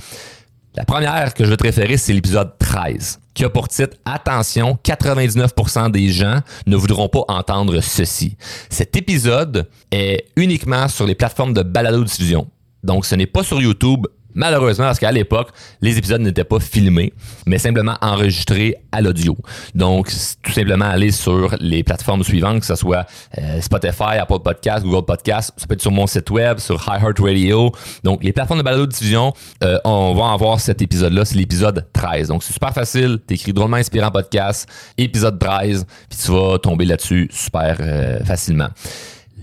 La 0.76 0.84
première 0.84 1.32
que 1.32 1.44
je 1.44 1.50
vais 1.50 1.56
te 1.56 1.64
référer, 1.64 1.96
c'est 1.96 2.12
l'épisode 2.12 2.52
13, 2.58 3.18
qui 3.32 3.44
a 3.44 3.48
pour 3.48 3.66
titre 3.66 3.96
Attention, 4.04 4.78
99% 4.84 5.90
des 5.90 6.10
gens 6.10 6.40
ne 6.66 6.76
voudront 6.76 7.08
pas 7.08 7.24
entendre 7.28 7.80
ceci. 7.80 8.36
Cet 8.68 8.94
épisode 8.94 9.68
est 9.90 10.26
uniquement 10.36 10.86
sur 10.88 11.06
les 11.06 11.14
plateformes 11.14 11.54
de 11.54 11.62
balado-diffusion. 11.62 12.48
Donc, 12.84 13.06
ce 13.06 13.14
n'est 13.14 13.26
pas 13.26 13.42
sur 13.42 13.60
YouTube, 13.60 14.06
Malheureusement, 14.37 14.85
parce 14.85 14.99
qu'à 14.99 15.11
l'époque, 15.11 15.49
les 15.81 15.97
épisodes 15.97 16.21
n'étaient 16.21 16.44
pas 16.44 16.61
filmés, 16.61 17.15
mais 17.47 17.56
simplement 17.56 17.97
enregistrés 18.03 18.77
à 18.93 19.00
l'audio. 19.00 19.35
Donc, 19.75 20.11
tout 20.43 20.53
simplement 20.53 20.85
aller 20.85 21.11
sur 21.11 21.56
les 21.59 21.83
plateformes 21.83 22.23
suivantes, 22.23 22.61
que 22.61 22.67
ce 22.67 22.75
soit 22.75 23.06
euh, 23.38 23.62
Spotify, 23.62 24.19
Apple 24.21 24.41
Podcast, 24.44 24.85
Google 24.85 25.06
Podcast, 25.06 25.53
ça 25.56 25.67
peut 25.67 25.73
être 25.73 25.81
sur 25.81 25.91
mon 25.91 26.06
site 26.06 26.31
web, 26.31 26.59
sur 26.59 26.77
iHeartRadio. 26.87 27.73
Donc, 28.05 28.23
les 28.23 28.33
plateformes 28.35 28.61
de 28.61 28.65
balado-diffusion, 28.65 29.33
euh, 29.65 29.79
on 29.85 30.15
va 30.15 30.33
avoir 30.33 30.61
cet 30.61 30.83
épisode-là, 30.83 31.25
c'est 31.25 31.37
l'épisode 31.37 31.87
13. 31.94 32.29
Donc, 32.29 32.43
c'est 32.43 32.53
super 32.53 32.75
facile, 32.75 33.19
t'écris 33.27 33.55
drôlement 33.55 33.79
inspirant 33.79 34.11
podcast, 34.11 34.69
épisode 34.99 35.38
13, 35.38 35.87
puis 36.11 36.19
tu 36.19 36.31
vas 36.31 36.59
tomber 36.59 36.85
là-dessus 36.85 37.29
super 37.33 37.79
euh, 37.81 38.23
facilement. 38.23 38.69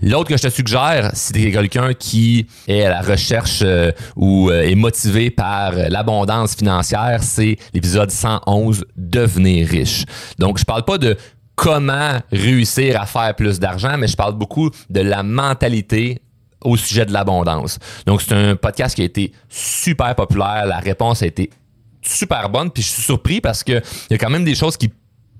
L'autre 0.06 0.28
que 0.28 0.36
je 0.36 0.42
te 0.42 0.48
suggère, 0.50 1.12
si 1.14 1.32
tu 1.32 1.48
es 1.48 1.50
quelqu'un 1.50 1.94
qui 1.94 2.46
est 2.68 2.82
à 2.82 2.90
la 2.90 3.00
recherche 3.00 3.60
euh, 3.62 3.90
ou 4.16 4.50
euh, 4.50 4.60
est 4.60 4.74
motivé 4.74 5.30
par 5.30 5.72
l'abondance 5.72 6.54
financière, 6.54 7.22
c'est 7.22 7.56
l'épisode 7.72 8.10
111 8.10 8.84
Devenir 8.98 9.66
riche. 9.66 10.04
Donc, 10.38 10.58
je 10.58 10.64
parle 10.64 10.84
pas 10.84 10.98
de 10.98 11.16
comment 11.54 12.18
réussir 12.30 13.00
à 13.00 13.06
faire 13.06 13.34
plus 13.34 13.58
d'argent, 13.58 13.96
mais 13.96 14.06
je 14.06 14.14
parle 14.14 14.34
beaucoup 14.34 14.68
de 14.90 15.00
la 15.00 15.22
mentalité 15.22 16.20
au 16.62 16.76
sujet 16.76 17.06
de 17.06 17.12
l'abondance. 17.14 17.78
Donc, 18.04 18.20
c'est 18.20 18.34
un 18.34 18.56
podcast 18.56 18.94
qui 18.94 19.00
a 19.00 19.06
été 19.06 19.32
super 19.48 20.14
populaire. 20.14 20.66
La 20.66 20.80
réponse 20.80 21.22
a 21.22 21.26
été 21.26 21.48
super 22.02 22.50
bonne. 22.50 22.70
Puis 22.70 22.82
je 22.82 22.88
suis 22.88 23.02
surpris 23.02 23.40
parce 23.40 23.64
que 23.64 23.72
il 23.72 24.12
y 24.12 24.14
a 24.14 24.18
quand 24.18 24.30
même 24.30 24.44
des 24.44 24.54
choses 24.54 24.76
qui 24.76 24.92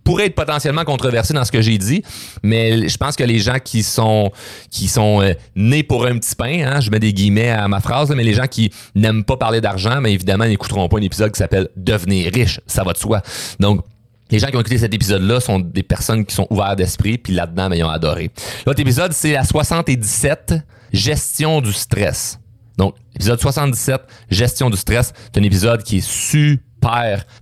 pourrait 0.04 0.26
être 0.26 0.34
potentiellement 0.34 0.84
controversé 0.84 1.34
dans 1.34 1.44
ce 1.44 1.50
que 1.50 1.62
j'ai 1.62 1.78
dit, 1.78 2.02
mais 2.42 2.88
je 2.88 2.96
pense 2.96 3.16
que 3.16 3.24
les 3.24 3.38
gens 3.38 3.58
qui 3.58 3.82
sont 3.82 4.30
qui 4.70 4.86
sont 4.86 5.22
euh, 5.22 5.32
nés 5.56 5.82
pour 5.82 6.06
un 6.06 6.18
petit 6.18 6.34
pain, 6.34 6.64
hein, 6.64 6.80
je 6.80 6.90
mets 6.90 7.00
des 7.00 7.12
guillemets 7.12 7.50
à 7.50 7.66
ma 7.68 7.80
phrase, 7.80 8.10
mais 8.14 8.24
les 8.24 8.34
gens 8.34 8.46
qui 8.46 8.70
n'aiment 8.94 9.24
pas 9.24 9.36
parler 9.36 9.60
d'argent, 9.60 10.00
mais 10.00 10.12
évidemment 10.12 10.44
n'écouteront 10.44 10.88
pas 10.88 10.98
un 10.98 11.02
épisode 11.02 11.32
qui 11.32 11.38
s'appelle 11.38 11.68
Devenir 11.76 12.32
riche, 12.32 12.60
ça 12.66 12.84
va 12.84 12.92
de 12.92 12.98
soi. 12.98 13.22
Donc 13.58 13.82
les 14.30 14.38
gens 14.38 14.48
qui 14.48 14.56
ont 14.56 14.60
écouté 14.60 14.78
cet 14.78 14.94
épisode-là 14.94 15.40
sont 15.40 15.60
des 15.60 15.82
personnes 15.82 16.24
qui 16.24 16.34
sont 16.34 16.46
ouvertes 16.50 16.78
d'esprit, 16.78 17.18
puis 17.18 17.32
là-dedans, 17.34 17.68
ben, 17.68 17.76
ils 17.76 17.84
ont 17.84 17.90
adoré. 17.90 18.30
L'autre 18.66 18.80
épisode, 18.80 19.12
c'est 19.12 19.32
la 19.32 19.44
77, 19.44 20.54
Gestion 20.92 21.60
du 21.60 21.72
stress. 21.72 22.38
Donc, 22.78 22.94
épisode 23.14 23.40
77, 23.40 24.02
Gestion 24.30 24.70
du 24.70 24.76
stress, 24.76 25.12
c'est 25.32 25.40
un 25.40 25.44
épisode 25.44 25.82
qui 25.82 25.98
est 25.98 26.06
super 26.06 26.58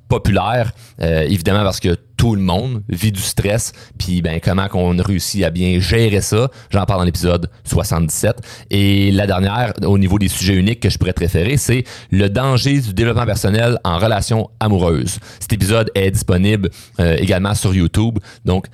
populaire, 0.08 0.72
euh, 1.00 1.22
évidemment 1.22 1.62
parce 1.62 1.80
que 1.80 1.96
tout 2.16 2.34
le 2.36 2.42
monde 2.42 2.82
vit 2.88 3.10
du 3.10 3.20
stress, 3.20 3.72
puis 3.98 4.22
ben 4.22 4.38
comment 4.40 4.68
qu'on 4.68 4.96
réussit 4.96 5.42
à 5.42 5.50
bien 5.50 5.80
gérer 5.80 6.20
ça. 6.20 6.50
J'en 6.70 6.84
parle 6.84 7.00
dans 7.00 7.04
l'épisode 7.04 7.50
77. 7.64 8.36
Et 8.70 9.10
la 9.10 9.26
dernière, 9.26 9.72
au 9.84 9.98
niveau 9.98 10.18
des 10.18 10.28
sujets 10.28 10.54
uniques 10.54 10.80
que 10.80 10.88
je 10.88 10.98
pourrais 10.98 11.12
te 11.12 11.20
référer, 11.20 11.56
c'est 11.56 11.84
le 12.10 12.28
danger 12.28 12.80
du 12.80 12.94
développement 12.94 13.26
personnel 13.26 13.78
en 13.82 13.98
relation 13.98 14.50
amoureuse. 14.60 15.18
Cet 15.40 15.52
épisode 15.52 15.90
est 15.94 16.12
disponible 16.12 16.70
euh, 17.00 17.16
également 17.18 17.54
sur 17.54 17.74
YouTube. 17.74 18.18
Donc, 18.44 18.66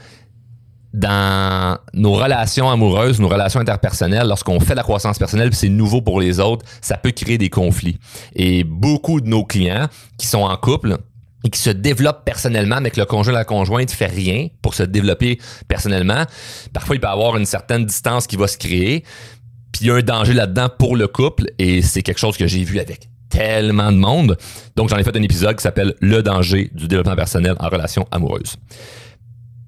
dans 0.95 1.78
nos 1.92 2.12
relations 2.12 2.71
amoureuses, 2.71 3.21
nos 3.21 3.28
relations 3.28 3.61
interpersonnelles, 3.61 4.26
lorsqu'on 4.26 4.59
fait 4.61 4.75
la 4.75 4.83
croissance 4.83 5.18
personnelle, 5.18 5.54
c'est 5.54 5.68
nouveau 5.68 6.00
pour 6.00 6.21
les 6.21 6.40
autres, 6.40 6.64
ça 6.80 6.97
peut 6.97 7.11
créer 7.11 7.38
des 7.38 7.50
conflits. 7.50 7.99
Et 8.35 8.64
beaucoup 8.64 9.21
de 9.21 9.28
nos 9.28 9.45
clients 9.45 9.88
qui 10.16 10.26
sont 10.26 10.42
en 10.42 10.57
couple, 10.57 10.99
et 11.45 11.50
qui 11.50 11.61
se 11.61 11.71
développe 11.71 12.25
personnellement, 12.25 12.80
mais 12.80 12.90
que 12.90 12.99
le 12.99 13.07
conjoint 13.07 13.33
la 13.33 13.45
conjointe 13.45 13.90
fait 13.90 14.07
rien 14.07 14.49
pour 14.62 14.75
se 14.75 14.83
développer 14.83 15.38
personnellement, 15.68 16.25
parfois 16.73 16.97
il 16.97 17.00
peut 17.00 17.07
y 17.07 17.11
avoir 17.11 17.37
une 17.37 17.47
certaine 17.47 17.85
distance 17.85 18.26
qui 18.26 18.37
va 18.37 18.49
se 18.49 18.59
créer. 18.59 19.04
Puis 19.73 19.83
il 19.83 19.87
y 19.87 19.90
a 19.90 19.95
un 19.95 20.02
danger 20.02 20.33
là-dedans 20.33 20.68
pour 20.76 20.97
le 20.97 21.07
couple 21.07 21.45
et 21.59 21.83
c'est 21.83 22.02
quelque 22.02 22.18
chose 22.18 22.37
que 22.37 22.47
j'ai 22.47 22.64
vu 22.64 22.80
avec 22.80 23.09
tellement 23.28 23.92
de 23.92 23.99
monde. 23.99 24.37
Donc 24.75 24.88
j'en 24.88 24.97
ai 24.97 25.04
fait 25.04 25.16
un 25.16 25.23
épisode 25.23 25.57
qui 25.57 25.62
s'appelle 25.62 25.95
Le 26.00 26.23
danger 26.23 26.71
du 26.73 26.88
développement 26.88 27.16
personnel 27.16 27.54
en 27.61 27.68
relation 27.68 28.07
amoureuse. 28.11 28.57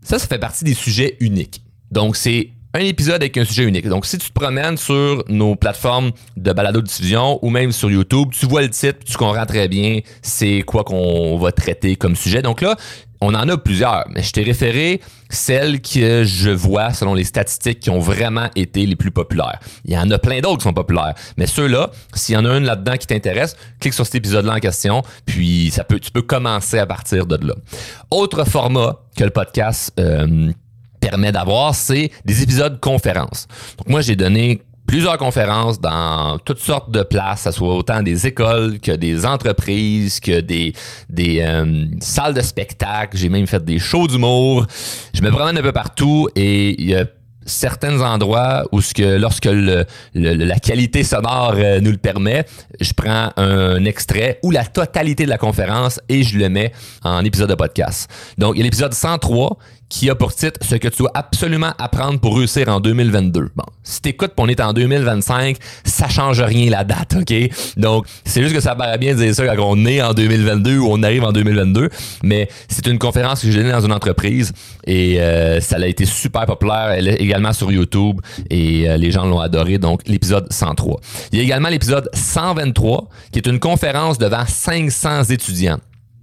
Ça, 0.03 0.19
ça 0.19 0.27
fait 0.27 0.39
partie 0.39 0.65
des 0.65 0.75
sujets 0.75 1.17
uniques. 1.21 1.63
Donc 1.91 2.17
c'est 2.17 2.51
un 2.73 2.81
épisode 2.81 3.17
avec 3.17 3.37
un 3.37 3.45
sujet 3.45 3.65
unique. 3.65 3.89
Donc, 3.89 4.07
si 4.07 4.17
tu 4.19 4.29
te 4.29 4.33
promènes 4.33 4.77
sur 4.77 5.25
nos 5.29 5.57
plateformes 5.57 6.13
de 6.37 6.53
balado 6.53 6.81
diffusion 6.81 7.39
ou 7.43 7.51
même 7.51 7.73
sur 7.73 7.91
YouTube, 7.91 8.29
tu 8.33 8.47
vois 8.47 8.63
le 8.63 8.71
titre, 8.71 9.01
tu 9.05 9.17
comprends 9.17 9.47
très 9.47 9.67
bien 9.67 10.01
c'est 10.23 10.63
quoi 10.63 10.85
qu'on 10.85 11.37
va 11.37 11.51
traiter 11.53 11.97
comme 11.97 12.15
sujet. 12.15 12.43
Donc 12.43 12.61
là, 12.61 12.77
on 13.21 13.35
en 13.35 13.49
a 13.49 13.57
plusieurs, 13.59 14.07
mais 14.11 14.23
je 14.23 14.33
t'ai 14.33 14.43
référé 14.43 15.01
celles 15.29 15.81
que 15.81 16.25
je 16.25 16.51
vois 16.51 16.93
selon 16.93 17.15
les 17.15 17.25
statistiques 17.25 17.81
qui 17.81 17.91
ont 17.91 17.99
vraiment 17.99 18.49
été 18.57 18.87
les 18.87 18.97
plus 18.97 19.11
populaires. 19.11 19.61
Il 19.85 19.93
y 19.93 19.99
en 19.99 20.11
a 20.11 20.19
plein 20.19 20.41
d'autres 20.41 20.59
qui 20.59 20.65
sont 20.65 20.73
populaires, 20.73 21.15
mais 21.37 21.47
ceux-là, 21.47 21.91
s'il 22.15 22.35
y 22.35 22.39
en 22.39 22.45
a 22.45 22.57
une 22.57 22.65
là-dedans 22.65 22.97
qui 22.97 23.07
t'intéresse, 23.07 23.57
clique 23.79 23.95
sur 23.95 24.07
cet 24.07 24.17
épisode-là 24.17 24.55
en 24.55 24.59
question, 24.59 25.03
puis 25.27 25.71
ça 25.71 25.85
peut, 25.85 26.01
tu 26.01 26.11
peux 26.11 26.23
commencer 26.23 26.79
à 26.79 26.87
partir 26.87 27.27
de 27.27 27.47
là. 27.47 27.55
Autre 28.11 28.45
format 28.45 28.97
que 29.17 29.25
le 29.25 29.31
podcast 29.31 29.93
euh, 30.01 30.51
permet 31.01 31.33
d'avoir, 31.33 31.75
c'est 31.75 32.11
des 32.25 32.43
épisodes 32.43 32.81
conférences. 32.81 33.47
Donc 33.79 33.89
moi, 33.89 34.01
j'ai 34.01 34.17
donné 34.17 34.63
plusieurs 34.91 35.19
conférences 35.19 35.81
dans 35.81 36.37
toutes 36.45 36.59
sortes 36.59 36.91
de 36.91 37.05
places, 37.05 37.43
ça 37.43 37.53
soit 37.53 37.77
autant 37.77 38.03
des 38.03 38.27
écoles 38.27 38.81
que 38.81 38.91
des 38.91 39.25
entreprises, 39.25 40.19
que 40.19 40.41
des, 40.41 40.73
des 41.09 41.41
euh, 41.43 41.85
salles 42.01 42.35
de 42.35 42.41
spectacle. 42.41 43.17
J'ai 43.17 43.29
même 43.29 43.47
fait 43.47 43.65
des 43.65 43.79
shows 43.79 44.09
d'humour. 44.09 44.67
Je 45.15 45.23
me 45.23 45.31
promène 45.31 45.57
un 45.57 45.63
peu 45.63 45.71
partout 45.71 46.29
et 46.35 46.71
il 46.83 46.91
y 46.91 46.97
a 46.97 47.05
certains 47.47 48.01
endroits 48.01 48.65
où 48.73 48.81
ce 48.81 48.93
que 48.93 49.17
lorsque 49.17 49.47
le, 49.47 49.87
la 50.15 50.59
qualité 50.59 51.05
sonore 51.05 51.55
euh, 51.55 51.81
nous 51.81 51.93
le 51.93 51.97
permet, 51.97 52.45
je 52.81 52.93
prends 52.93 53.31
un 53.37 53.85
extrait 53.85 54.41
ou 54.43 54.51
la 54.51 54.65
totalité 54.65 55.25
de 55.25 55.31
la 55.31 55.39
conférence 55.39 56.01
et 56.09 56.25
je 56.25 56.37
le 56.37 56.49
mets 56.49 56.73
en 57.05 57.25
épisode 57.25 57.49
de 57.49 57.55
podcast. 57.55 58.11
Donc, 58.39 58.57
il 58.57 58.59
y 58.59 58.63
a 58.63 58.65
l'épisode 58.65 58.93
103 58.93 59.57
qui 59.91 60.09
a 60.09 60.15
pour 60.15 60.35
titre 60.35 60.59
ce 60.63 60.77
que 60.77 60.89
tu 60.89 60.99
dois 60.99 61.11
absolument 61.15 61.73
apprendre 61.79 62.19
pour 62.21 62.39
réussir 62.39 62.69
en 62.69 62.81
2022. 62.81 63.51
Bon, 63.55 63.65
si 63.83 64.01
t'écoutes 64.01 64.33
on 64.39 64.49
est 64.49 64.61
en 64.61 64.73
2025, 64.73 65.57
ça 65.85 66.09
change 66.09 66.41
rien 66.41 66.71
la 66.71 66.85
date, 66.85 67.17
OK? 67.21 67.35
Donc, 67.77 68.07
c'est 68.25 68.43
juste 68.43 68.55
que 68.55 68.61
ça 68.61 68.75
paraît 68.75 68.97
bien 68.97 69.15
de 69.15 69.19
dire 69.19 69.35
ça 69.35 69.45
quand 69.55 69.65
on 69.67 69.85
est 69.85 70.01
en 70.01 70.15
2022 70.15 70.79
ou 70.79 70.87
on 70.91 71.03
arrive 71.03 71.25
en 71.25 71.33
2022, 71.33 71.91
mais 72.23 72.49
c'est 72.69 72.87
une 72.87 72.99
conférence 72.99 73.43
que 73.43 73.51
j'ai 73.51 73.59
donnée 73.59 73.73
dans 73.73 73.85
une 73.85 73.93
entreprise 73.93 74.53
et 74.87 75.21
euh, 75.21 75.61
ça 75.61 75.77
a 75.77 75.87
été 75.87 76.07
super 76.07 76.47
populaire. 76.47 76.93
Elle 76.97 77.09
est 77.09 77.17
également 77.17 77.53
sur 77.53 77.71
YouTube 77.71 78.21
et 78.49 78.89
euh, 78.89 78.97
les 78.97 79.11
gens 79.11 79.27
l'ont 79.27 79.41
adoré. 79.41 79.79
Donc, 79.79 80.03
l'épisode 80.07 80.51
103. 80.51 81.01
Il 81.33 81.39
y 81.39 81.41
a 81.41 81.45
également 81.45 81.69
l'épisode 81.69 82.09
123 82.15 83.09
qui 83.33 83.41
est 83.41 83.47
une 83.47 83.59
conférence 83.59 84.19
devant 84.19 84.47
500 84.47 85.25
étudiants. 85.25 85.79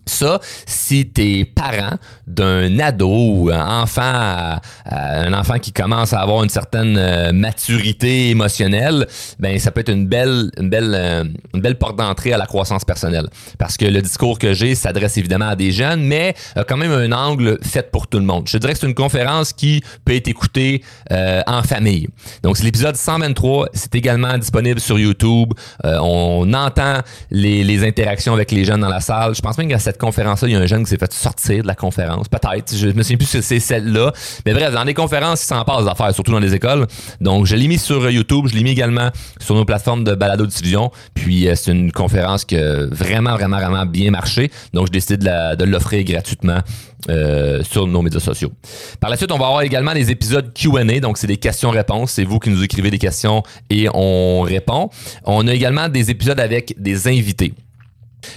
Ça, 0.08 0.40
si 0.66 1.08
t'es 1.08 1.46
parent 1.46 1.98
d'un 2.26 2.80
ado 2.80 3.08
ou 3.10 3.50
un 3.52 3.82
enfant, 3.82 4.60
un 4.86 5.34
enfant 5.34 5.60
qui 5.60 5.72
commence 5.72 6.14
à 6.14 6.20
avoir 6.20 6.44
une 6.44 6.50
certaine 6.50 6.98
euh, 6.98 7.32
maturité 7.32 8.30
émotionnelle, 8.30 9.08
ben 9.40 9.58
ça 9.60 9.72
peut 9.72 9.82
être 9.82 9.92
une 9.92 10.08
belle, 10.08 10.52
une 10.58 10.70
belle, 10.70 10.94
euh, 10.96 11.24
une 11.54 11.62
belle 11.62 11.78
porte 11.78 11.96
d'entrée 11.96 12.34
à 12.34 12.38
la 12.38 12.46
croissance 12.46 12.84
personnelle. 12.86 13.28
Parce 13.58 13.78
que 13.78 13.86
le 13.86 14.02
discours 14.02 14.40
que 14.40 14.54
j'ai 14.54 14.76
s'adresse 14.76 15.18
évidemment 15.18 15.50
à 15.50 15.56
des 15.56 15.72
jeunes, 15.72 16.04
mais 16.04 16.36
quand 16.68 16.78
même 16.78 16.92
un 16.92 17.12
angle 17.12 17.58
fait 17.62 17.92
pour 17.92 18.08
tout 18.08 18.20
le 18.20 18.26
monde. 18.26 18.48
Je 18.48 18.58
dirais 18.58 18.74
que 18.74 18.80
c'est 18.80 18.88
une 18.88 18.96
conférence 18.96 19.54
qui 19.54 19.84
peut 20.06 20.16
être 20.16 20.28
écoutée 20.28 20.84
euh, 21.12 21.42
en 21.48 21.64
famille. 21.64 22.08
Donc 22.44 22.58
c'est 22.58 22.64
l'épisode 22.64 22.96
123. 22.96 23.70
C'est 23.74 23.96
également 23.96 24.38
disponible 24.38 24.80
sur 24.80 25.00
YouTube. 25.00 25.54
on 25.84 26.54
entend 26.54 27.00
les, 27.32 27.64
les 27.64 27.88
interactions 27.88 28.34
avec 28.34 28.52
les 28.52 28.66
jeunes 28.66 28.82
dans 28.82 28.90
la 28.90 29.02
salle. 29.02 29.36
Je 29.36 29.42
pense 29.42 29.58
même 29.58 29.70
qu'à 29.70 29.80
cette 29.80 29.97
conférence-là, 29.98 30.48
il 30.48 30.54
y 30.54 30.56
a 30.56 30.60
un 30.60 30.66
jeune 30.66 30.84
qui 30.84 30.90
s'est 30.90 30.98
fait 30.98 31.12
sortir 31.12 31.64
de 31.64 31.68
la 31.68 31.76
conférence. 31.76 32.28
Peut-être. 32.28 32.76
Je 32.76 32.88
me 32.88 33.04
souviens 33.04 33.18
plus 33.18 33.28
si 33.28 33.42
c'est 33.42 33.60
celle-là. 33.60 34.14
Mais 34.46 34.54
bref, 34.54 34.74
dans 34.74 34.84
les 34.84 34.94
conférences, 34.94 35.44
il 35.44 35.48
s'en 35.48 35.64
passe 35.64 35.86
d'affaires, 35.86 36.14
surtout 36.14 36.32
dans 36.32 36.40
les 36.40 36.54
écoles. 36.54 36.88
Donc, 37.22 37.46
je 37.46 37.56
l'ai 37.56 37.68
mis 37.68 37.78
sur 37.78 38.10
YouTube. 38.10 38.46
Je 38.48 38.56
l'ai 38.56 38.64
mis 38.64 38.72
également 38.72 39.10
sur 39.40 39.56
nos 39.56 39.66
plateformes 39.66 40.04
de 40.04 40.16
balado-diffusion. 40.16 40.92
Puis, 41.14 41.48
euh, 41.48 41.56
c'est 41.56 41.72
une 41.72 41.92
conférence 41.92 42.46
qui 42.46 42.58
a 42.58 42.86
vraiment, 42.86 43.36
vraiment, 43.36 43.58
vraiment 43.58 43.86
bien 43.86 44.12
marché. 44.12 44.52
Donc, 44.74 44.88
je 44.88 44.92
décide 44.92 45.20
de 45.20 45.64
l'offrir 45.64 46.04
gratuitement 46.04 46.60
euh, 47.10 47.64
sur 47.64 47.88
nos 47.88 48.02
médias 48.02 48.20
sociaux. 48.20 48.52
Par 49.00 49.10
la 49.10 49.16
suite, 49.16 49.32
on 49.32 49.38
va 49.38 49.46
avoir 49.46 49.62
également 49.62 49.94
des 49.94 50.12
épisodes 50.12 50.52
Q&A, 50.54 51.00
donc 51.00 51.18
c'est 51.18 51.28
des 51.28 51.38
questions-réponses. 51.38 52.12
C'est 52.12 52.26
vous 52.26 52.40
qui 52.40 52.50
nous 52.50 52.64
écrivez 52.64 52.92
des 52.92 52.98
questions 52.98 53.44
et 53.70 53.88
on 53.94 54.42
répond. 54.42 54.90
On 55.24 55.48
a 55.48 55.54
également 55.54 55.88
des 55.88 56.12
épisodes 56.12 56.40
avec 56.40 56.76
des 56.78 57.08
invités. 57.08 57.54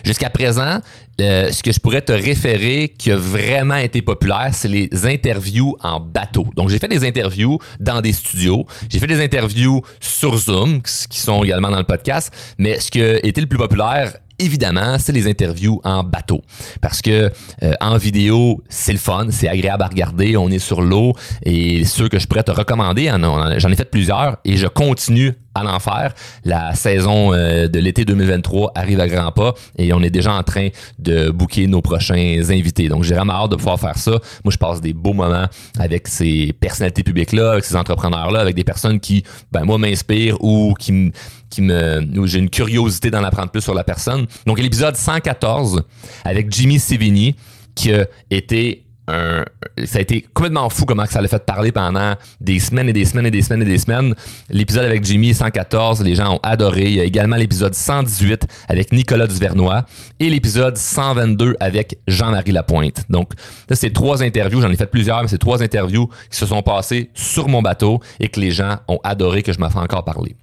Jusqu'à 0.04 0.30
présent, 0.30 0.80
euh, 1.20 1.50
ce 1.52 1.62
que 1.62 1.72
je 1.72 1.80
pourrais 1.80 2.02
te 2.02 2.12
référer 2.12 2.92
qui 2.96 3.10
a 3.10 3.16
vraiment 3.16 3.76
été 3.76 4.02
populaire, 4.02 4.50
c'est 4.52 4.68
les 4.68 4.88
interviews 5.04 5.76
en 5.82 6.00
bateau. 6.00 6.46
Donc, 6.56 6.68
j'ai 6.68 6.78
fait 6.78 6.88
des 6.88 7.06
interviews 7.06 7.58
dans 7.78 8.00
des 8.00 8.12
studios. 8.12 8.66
J'ai 8.88 8.98
fait 8.98 9.06
des 9.06 9.22
interviews 9.22 9.82
sur 10.00 10.36
Zoom, 10.36 10.82
qui 10.82 11.20
sont 11.20 11.44
également 11.44 11.70
dans 11.70 11.78
le 11.78 11.84
podcast. 11.84 12.32
Mais 12.58 12.80
ce 12.80 12.90
qui 12.90 13.02
a 13.02 13.24
été 13.24 13.40
le 13.40 13.46
plus 13.46 13.58
populaire 13.58 14.12
évidemment, 14.40 14.96
c'est 14.98 15.12
les 15.12 15.28
interviews 15.28 15.80
en 15.84 16.02
bateau. 16.02 16.42
Parce 16.80 17.02
que 17.02 17.30
euh, 17.62 17.72
en 17.80 17.96
vidéo, 17.96 18.62
c'est 18.68 18.92
le 18.92 18.98
fun, 18.98 19.26
c'est 19.30 19.48
agréable 19.48 19.82
à 19.82 19.86
regarder, 19.86 20.36
on 20.36 20.48
est 20.48 20.58
sur 20.58 20.80
l'eau 20.80 21.12
et 21.44 21.84
ceux 21.84 22.08
que 22.08 22.18
je 22.18 22.26
pourrais 22.26 22.42
te 22.42 22.50
recommander, 22.50 23.12
j'en 23.58 23.70
ai 23.70 23.76
fait 23.76 23.90
plusieurs 23.90 24.38
et 24.44 24.56
je 24.56 24.66
continue 24.66 25.34
à 25.54 25.64
l'en 25.64 25.78
faire. 25.78 26.14
La 26.44 26.74
saison 26.74 27.32
euh, 27.34 27.68
de 27.68 27.78
l'été 27.78 28.04
2023 28.04 28.72
arrive 28.74 29.00
à 29.00 29.08
grands 29.08 29.32
pas 29.32 29.54
et 29.76 29.92
on 29.92 30.00
est 30.00 30.10
déjà 30.10 30.32
en 30.32 30.42
train 30.42 30.68
de 30.98 31.09
booker 31.32 31.66
nos 31.66 31.82
prochains 31.82 32.40
invités. 32.50 32.88
Donc 32.88 33.04
j'ai 33.04 33.14
vraiment 33.14 33.34
hâte 33.34 33.50
de 33.52 33.56
pouvoir 33.56 33.78
faire 33.78 33.96
ça. 33.96 34.12
Moi, 34.44 34.52
je 34.52 34.58
passe 34.58 34.80
des 34.80 34.92
beaux 34.92 35.12
moments 35.12 35.46
avec 35.78 36.08
ces 36.08 36.52
personnalités 36.52 37.02
publiques-là, 37.02 37.52
avec 37.52 37.64
ces 37.64 37.76
entrepreneurs-là, 37.76 38.40
avec 38.40 38.54
des 38.54 38.64
personnes 38.64 39.00
qui, 39.00 39.24
ben 39.52 39.64
moi, 39.64 39.78
m'inspirent 39.78 40.42
ou 40.42 40.74
qui 40.78 40.92
me 40.92 41.10
qui 41.50 41.62
me, 41.62 42.00
j'ai 42.26 42.38
une 42.38 42.48
curiosité 42.48 43.10
d'en 43.10 43.24
apprendre 43.24 43.50
plus 43.50 43.60
sur 43.60 43.74
la 43.74 43.82
personne. 43.82 44.26
Donc, 44.46 44.60
l'épisode 44.60 44.94
114 44.94 45.82
avec 46.24 46.52
Jimmy 46.52 46.78
Sevigny, 46.78 47.34
qui 47.74 47.92
a 47.92 48.06
été 48.30 48.84
un, 49.08 49.44
ça 49.84 49.98
a 49.98 50.02
été 50.02 50.22
complètement 50.34 50.68
fou 50.70 50.84
comment 50.84 51.06
ça 51.06 51.20
l'a 51.20 51.28
fait 51.28 51.44
parler 51.44 51.72
pendant 51.72 52.14
des 52.40 52.58
semaines 52.58 52.88
et 52.88 52.92
des 52.92 53.04
semaines 53.04 53.26
et 53.26 53.30
des 53.30 53.42
semaines 53.42 53.62
et 53.62 53.66
des 53.66 53.78
semaines. 53.78 54.14
L'épisode 54.48 54.84
avec 54.84 55.04
Jimmy 55.04 55.34
114, 55.34 56.02
les 56.02 56.14
gens 56.14 56.34
ont 56.34 56.40
adoré. 56.42 56.84
Il 56.84 56.94
y 56.94 57.00
a 57.00 57.04
également 57.04 57.36
l'épisode 57.36 57.74
118 57.74 58.46
avec 58.68 58.92
Nicolas 58.92 59.26
Duvernois 59.26 59.84
et 60.18 60.30
l'épisode 60.30 60.76
122 60.76 61.56
avec 61.60 61.98
Jean-Marie 62.06 62.52
Lapointe. 62.52 63.04
Donc, 63.08 63.32
là, 63.68 63.76
c'est 63.76 63.92
trois 63.92 64.22
interviews. 64.22 64.60
J'en 64.60 64.70
ai 64.70 64.76
fait 64.76 64.86
plusieurs, 64.86 65.22
mais 65.22 65.28
c'est 65.28 65.38
trois 65.38 65.62
interviews 65.62 66.08
qui 66.30 66.36
se 66.36 66.46
sont 66.46 66.62
passées 66.62 67.10
sur 67.14 67.48
mon 67.48 67.62
bateau 67.62 68.00
et 68.20 68.28
que 68.28 68.40
les 68.40 68.50
gens 68.50 68.78
ont 68.88 69.00
adoré 69.02 69.42
que 69.42 69.52
je 69.52 69.58
m'en 69.58 69.70
fais 69.70 69.78
encore 69.78 70.04
parler. 70.04 70.36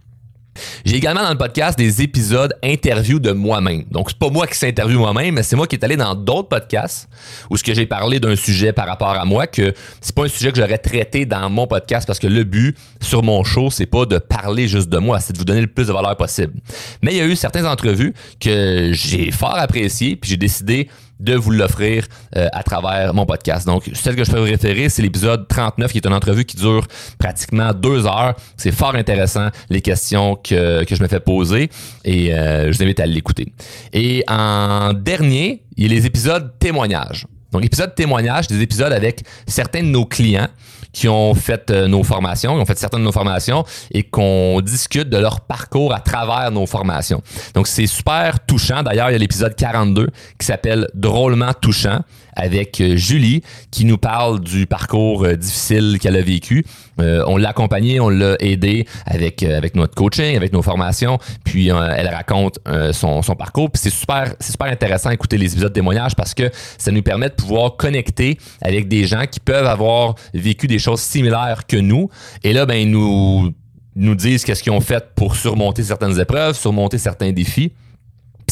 J'ai 0.88 0.96
également 0.96 1.22
dans 1.22 1.32
le 1.32 1.38
podcast 1.38 1.78
des 1.78 2.02
épisodes 2.02 2.54
interviews 2.64 3.20
de 3.20 3.34
moi-même. 3.34 3.84
Donc, 3.92 4.10
c'est 4.10 4.18
pas 4.18 4.30
moi 4.30 4.48
qui 4.48 4.58
s'interviewe 4.58 5.00
moi-même, 5.00 5.36
mais 5.36 5.44
c'est 5.44 5.58
moi 5.58 5.68
qui 5.68 5.76
est 5.76 5.84
allé 5.84 5.98
dans 5.98 6.16
d'autres 6.16 6.48
podcasts 6.48 7.10
où 7.50 7.58
ce 7.58 7.64
que 7.66 7.74
j'ai 7.74 7.86
parlé 7.86 8.22
d'un 8.22 8.38
sujet 8.38 8.72
par 8.72 8.88
rapport 8.88 9.10
à 9.10 9.26
moi 9.26 9.48
que 9.48 9.74
c'est 10.00 10.16
pas 10.16 10.24
un 10.24 10.30
sujet 10.30 10.50
que 10.50 10.62
j'aurais 10.62 10.78
traité 10.78 11.26
dans 11.26 11.50
mon 11.50 11.68
podcast 11.68 12.08
parce 12.08 12.20
que 12.20 12.28
le 12.28 12.46
but 12.46 12.78
sur 13.02 13.22
mon 13.22 13.44
show, 13.44 13.70
c'est 13.70 13.86
pas 13.86 14.06
de 14.06 14.18
parler 14.18 14.70
juste 14.70 14.88
de 14.88 14.98
moi, 14.98 15.20
c'est 15.20 15.34
de 15.34 15.38
vous 15.38 15.44
donner 15.44 15.60
le 15.60 15.68
plus 15.68 15.88
de 15.88 15.92
valeur 15.92 16.16
possible. 16.16 16.54
Mais 17.02 17.12
il 17.12 17.18
y 17.18 17.22
a 17.22 17.26
eu 17.26 17.36
certaines 17.36 17.68
entrevues 17.68 18.14
que 18.40 18.92
j'ai 18.94 19.30
fort 19.32 19.58
appréciées 19.58 20.16
puis 20.16 20.30
j'ai 20.30 20.38
décidé 20.38 20.88
de 21.20 21.36
vous 21.36 21.52
l'offrir 21.52 22.06
euh, 22.36 22.48
à 22.52 22.64
travers 22.64 23.14
mon 23.14 23.26
podcast. 23.26 23.66
Donc, 23.66 23.90
celle 23.94 24.16
que 24.16 24.24
je 24.24 24.32
peux 24.32 24.40
vous 24.40 24.46
référer, 24.46 24.90
c'est 24.90 25.02
l'épisode 25.02 25.48
39, 25.48 25.92
qui 25.92 25.98
est 25.98 26.06
une 26.06 26.14
entrevue 26.14 26.46
qui 26.46 26.58
dure 26.58 26.86
pratiquement 27.18 27.74
deux 27.74 28.06
heures. 28.06 28.36
C'est 28.56 28.72
fort 28.72 28.96
intéressant, 28.96 29.50
les 29.70 29.82
questions 29.82 30.36
que, 30.36 30.84
que 30.84 30.96
je 30.96 31.02
me 31.02 31.08
fais 31.08 31.20
poser, 31.20 31.70
et 32.06 32.34
euh, 32.34 32.72
je 32.72 32.78
vous 32.78 32.84
invite 32.84 33.00
à 33.00 33.06
l'écouter. 33.06 33.54
Et 33.94 34.24
en 34.28 34.94
dernier, 34.94 35.64
il 35.76 35.84
y 35.84 35.86
a 35.86 36.00
les 36.00 36.06
épisodes 36.06 36.54
témoignages. 36.60 37.26
Donc, 37.52 37.64
épisode 37.64 37.96
témoignage, 37.96 38.48
des 38.48 38.62
épisodes 38.62 38.92
avec 38.92 39.24
certains 39.48 39.82
de 39.82 39.88
nos 39.88 40.06
clients 40.06 40.50
qui 40.98 41.08
ont 41.08 41.36
fait 41.36 41.70
euh, 41.70 41.88
nos 41.88 42.02
formations, 42.02 42.56
qui 42.56 42.62
ont 42.62 42.66
fait 42.66 42.80
certaines 42.80 43.02
de 43.02 43.06
nos 43.06 43.12
formations 43.12 43.64
et 43.92 44.02
qu'on 44.02 44.62
discute 44.62 45.08
de 45.10 45.18
leur 45.18 45.42
parcours 45.42 45.94
à 45.94 46.00
travers 46.00 46.50
nos 46.50 46.66
formations. 46.66 47.22
Donc, 47.54 47.68
c'est 47.68 47.86
super 47.86 48.44
touchant. 48.48 48.82
D'ailleurs, 48.82 49.12
il 49.12 49.14
y 49.14 49.16
a 49.16 49.20
l'épisode 49.20 49.56
42 49.56 50.08
qui 50.40 50.46
s'appelle 50.48 50.88
Drôlement 50.96 51.54
touchant 51.54 52.00
avec 52.38 52.80
euh, 52.80 52.96
Julie 52.96 53.42
qui 53.72 53.84
nous 53.84 53.98
parle 53.98 54.40
du 54.40 54.68
parcours 54.68 55.26
euh, 55.26 55.36
difficile 55.36 55.98
qu'elle 56.00 56.16
a 56.16 56.22
vécu. 56.22 56.64
Euh, 57.00 57.24
on 57.28 57.36
l'a 57.36 57.50
accompagné, 57.50 58.00
on 58.00 58.10
l'a 58.10 58.36
aidé 58.40 58.86
avec 59.06 59.44
avec 59.44 59.76
notre 59.76 59.96
coaching, 59.96 60.36
avec 60.36 60.54
nos 60.54 60.62
formations, 60.62 61.18
puis 61.44 61.68
elle 61.68 62.08
raconte 62.08 62.60
son, 62.92 63.22
son 63.22 63.36
parcours. 63.36 63.70
Puis 63.72 63.82
c'est 63.84 63.90
super 63.90 64.34
c'est 64.40 64.52
super 64.52 64.68
intéressant 64.68 65.10
d'écouter 65.10 65.38
les 65.38 65.52
épisodes 65.52 65.70
de 65.70 65.74
témoignages 65.74 66.16
parce 66.16 66.34
que 66.34 66.50
ça 66.78 66.92
nous 66.92 67.04
permet 67.04 67.30
de 67.30 67.36
pouvoir 67.36 67.76
connecter 67.76 68.38
avec 68.62 68.88
des 68.88 69.06
gens 69.06 69.26
qui 69.30 69.40
peuvent 69.40 69.68
avoir 69.68 70.16
vécu 70.34 70.68
des 70.68 70.80
choses 70.80 71.02
similaires 71.02 71.68
que 71.68 71.78
nous. 71.78 72.10
Et 72.44 72.54
là, 72.54 72.66
ben 72.66 72.90
nous 72.90 73.54
nous 73.96 74.16
disent 74.16 74.44
qu'est-ce 74.44 74.64
qu'ils 74.64 74.72
ont 74.72 74.82
fait 74.82 75.14
pour 75.16 75.36
surmonter 75.36 75.84
certaines 75.84 76.20
épreuves, 76.20 76.56
surmonter 76.56 76.98
certains 76.98 77.32
défis. 77.32 77.74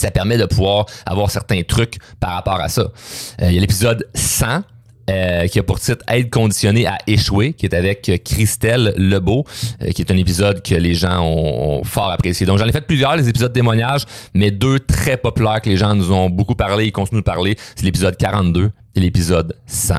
Ça 0.06 0.12
permet 0.12 0.38
de 0.38 0.46
pouvoir 0.46 0.86
avoir 1.08 1.32
certains 1.32 1.64
trucs 1.64 1.98
par 2.20 2.34
rapport 2.36 2.62
à 2.62 2.70
ça. 2.70 2.92
Euh, 3.42 3.50
il 3.50 3.56
y 3.56 3.58
a 3.58 3.62
l'épisode 3.62 4.08
100 4.14 4.62
euh, 5.10 5.48
qui 5.48 5.58
a 5.58 5.64
pour 5.64 5.80
titre 5.80 6.06
Aide 6.08 6.30
conditionnée 6.30 6.86
à 6.86 7.00
échouer, 7.08 7.54
qui 7.54 7.66
est 7.66 7.74
avec 7.74 8.12
Christelle 8.24 8.94
Lebeau, 8.98 9.46
euh, 9.82 9.90
qui 9.90 10.04
est 10.04 10.12
un 10.12 10.18
épisode 10.18 10.62
que 10.62 10.76
les 10.76 10.94
gens 10.94 11.26
ont, 11.26 11.84
fort 11.84 12.12
apprécié. 12.12 12.46
Donc 12.46 12.60
j'en 12.60 12.68
ai 12.68 12.72
fait 12.72 12.86
plusieurs, 12.86 13.16
les 13.16 13.28
épisodes 13.28 13.52
témoignages, 13.52 14.04
mais 14.36 14.52
deux 14.52 14.80
très 14.80 15.18
populaires 15.18 15.60
que 15.60 15.72
les 15.72 15.78
gens 15.78 15.96
nous 15.96 16.12
ont 16.12 16.30
beaucoup 16.30 16.54
parlé 16.54 16.86
et 16.86 16.92
continuent 16.92 17.22
de 17.22 17.24
parler, 17.24 17.56
c'est 17.76 17.86
l'épisode 17.86 18.16
42 18.16 18.70
et 18.94 19.00
l'épisode 19.00 19.58
100. 19.66 19.96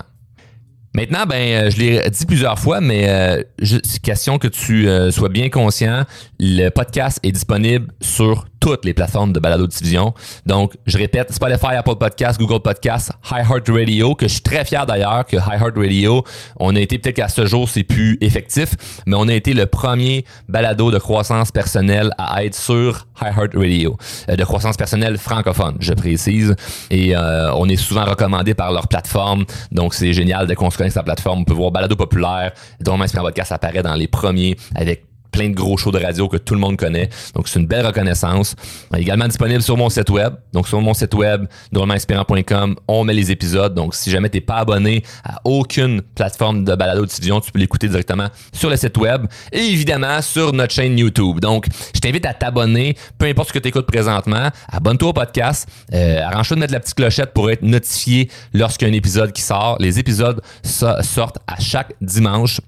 Maintenant, 0.94 1.26
ben, 1.26 1.68
je 1.68 1.78
l'ai 1.78 2.10
dit 2.10 2.26
plusieurs 2.26 2.60
fois, 2.60 2.80
mais 2.80 3.44
c'est 3.60 4.00
question 4.00 4.38
que 4.38 4.46
tu 4.48 4.88
sois 5.10 5.28
bien 5.28 5.50
conscient. 5.50 6.04
Le 6.38 6.70
podcast 6.70 7.18
est 7.22 7.32
disponible 7.32 7.92
sur 8.00 8.46
toutes 8.66 8.84
les 8.84 8.94
plateformes 8.94 9.32
de 9.32 9.38
balado-diffusion. 9.38 10.12
Donc, 10.44 10.72
je 10.86 10.98
répète, 10.98 11.32
Spotify, 11.32 11.76
Apple 11.78 11.94
Podcasts, 11.94 12.36
Google 12.40 12.60
Podcasts, 12.60 13.12
iHeartRadio, 13.30 14.16
que 14.16 14.26
je 14.26 14.32
suis 14.32 14.42
très 14.42 14.64
fier 14.64 14.84
d'ailleurs 14.84 15.24
que 15.24 15.36
iHeartRadio, 15.36 16.24
on 16.58 16.74
a 16.74 16.80
été 16.80 16.98
peut-être 16.98 17.14
qu'à 17.14 17.28
ce 17.28 17.46
jour, 17.46 17.68
c'est 17.68 17.84
plus 17.84 18.18
effectif, 18.20 18.74
mais 19.06 19.14
on 19.14 19.28
a 19.28 19.34
été 19.34 19.54
le 19.54 19.66
premier 19.66 20.24
balado 20.48 20.90
de 20.90 20.98
croissance 20.98 21.52
personnelle 21.52 22.10
à 22.18 22.44
être 22.44 22.56
sur 22.56 23.06
iHeartRadio, 23.22 23.96
euh, 24.30 24.34
de 24.34 24.44
croissance 24.44 24.76
personnelle 24.76 25.16
francophone, 25.16 25.76
je 25.78 25.92
précise. 25.92 26.56
Et 26.90 27.16
euh, 27.16 27.54
on 27.54 27.68
est 27.68 27.76
souvent 27.76 28.04
recommandé 28.04 28.54
par 28.54 28.72
leur 28.72 28.88
plateforme. 28.88 29.44
Donc, 29.70 29.94
c'est 29.94 30.12
génial 30.12 30.48
de 30.48 30.54
qu'on 30.54 30.70
se 30.70 30.88
sa 30.88 31.04
plateforme. 31.04 31.42
On 31.42 31.44
peut 31.44 31.54
voir 31.54 31.70
balado 31.70 31.94
populaire, 31.94 32.50
dont 32.80 33.00
Inspirant 33.00 33.26
Podcast 33.26 33.52
apparaît 33.52 33.84
dans 33.84 33.94
les 33.94 34.08
premiers 34.08 34.56
avec 34.74 35.04
plein 35.30 35.50
de 35.50 35.54
gros 35.54 35.76
shows 35.76 35.92
de 35.92 35.98
radio 35.98 36.28
que 36.28 36.36
tout 36.36 36.54
le 36.54 36.60
monde 36.60 36.76
connaît. 36.76 37.08
Donc, 37.34 37.48
c'est 37.48 37.58
une 37.58 37.66
belle 37.66 37.86
reconnaissance. 37.86 38.54
Également 38.96 39.26
disponible 39.26 39.62
sur 39.62 39.76
mon 39.76 39.88
site 39.88 40.10
web. 40.10 40.34
Donc, 40.52 40.68
sur 40.68 40.80
mon 40.80 40.94
site 40.94 41.14
web, 41.14 41.46
drôlementinspirant.com, 41.72 42.76
on 42.88 43.04
met 43.04 43.14
les 43.14 43.30
épisodes. 43.30 43.74
Donc, 43.74 43.94
si 43.94 44.10
jamais 44.10 44.28
t'es 44.28 44.40
pas 44.40 44.56
abonné 44.56 45.02
à 45.24 45.40
aucune 45.44 46.02
plateforme 46.02 46.64
de 46.64 46.74
balado 46.74 47.04
diffusion, 47.04 47.40
tu 47.40 47.52
peux 47.52 47.58
l'écouter 47.58 47.88
directement 47.88 48.28
sur 48.52 48.70
le 48.70 48.76
site 48.76 48.96
web 48.98 49.26
et 49.52 49.60
évidemment 49.60 50.22
sur 50.22 50.52
notre 50.52 50.72
chaîne 50.72 50.98
YouTube. 50.98 51.40
Donc, 51.40 51.66
je 51.94 52.00
t'invite 52.00 52.26
à 52.26 52.34
t'abonner, 52.34 52.96
peu 53.18 53.26
importe 53.26 53.48
ce 53.48 53.54
que 53.54 53.58
tu 53.58 53.68
écoutes 53.68 53.86
présentement. 53.86 54.50
Abonne-toi 54.68 55.08
au 55.08 55.12
podcast. 55.12 55.68
Euh, 55.92 56.20
arrange-toi 56.22 56.56
de 56.56 56.60
mettre 56.60 56.72
la 56.72 56.80
petite 56.80 56.94
clochette 56.94 57.32
pour 57.32 57.50
être 57.50 57.62
notifié 57.62 58.30
lorsqu'il 58.52 58.88
y 58.88 58.90
a 58.90 58.94
un 58.94 58.96
épisode 58.96 59.32
qui 59.32 59.42
sort. 59.42 59.76
Les 59.80 59.98
épisodes 59.98 60.40
sortent 60.62 61.38
à 61.46 61.60
chaque 61.60 61.94
dimanche. 62.00 62.60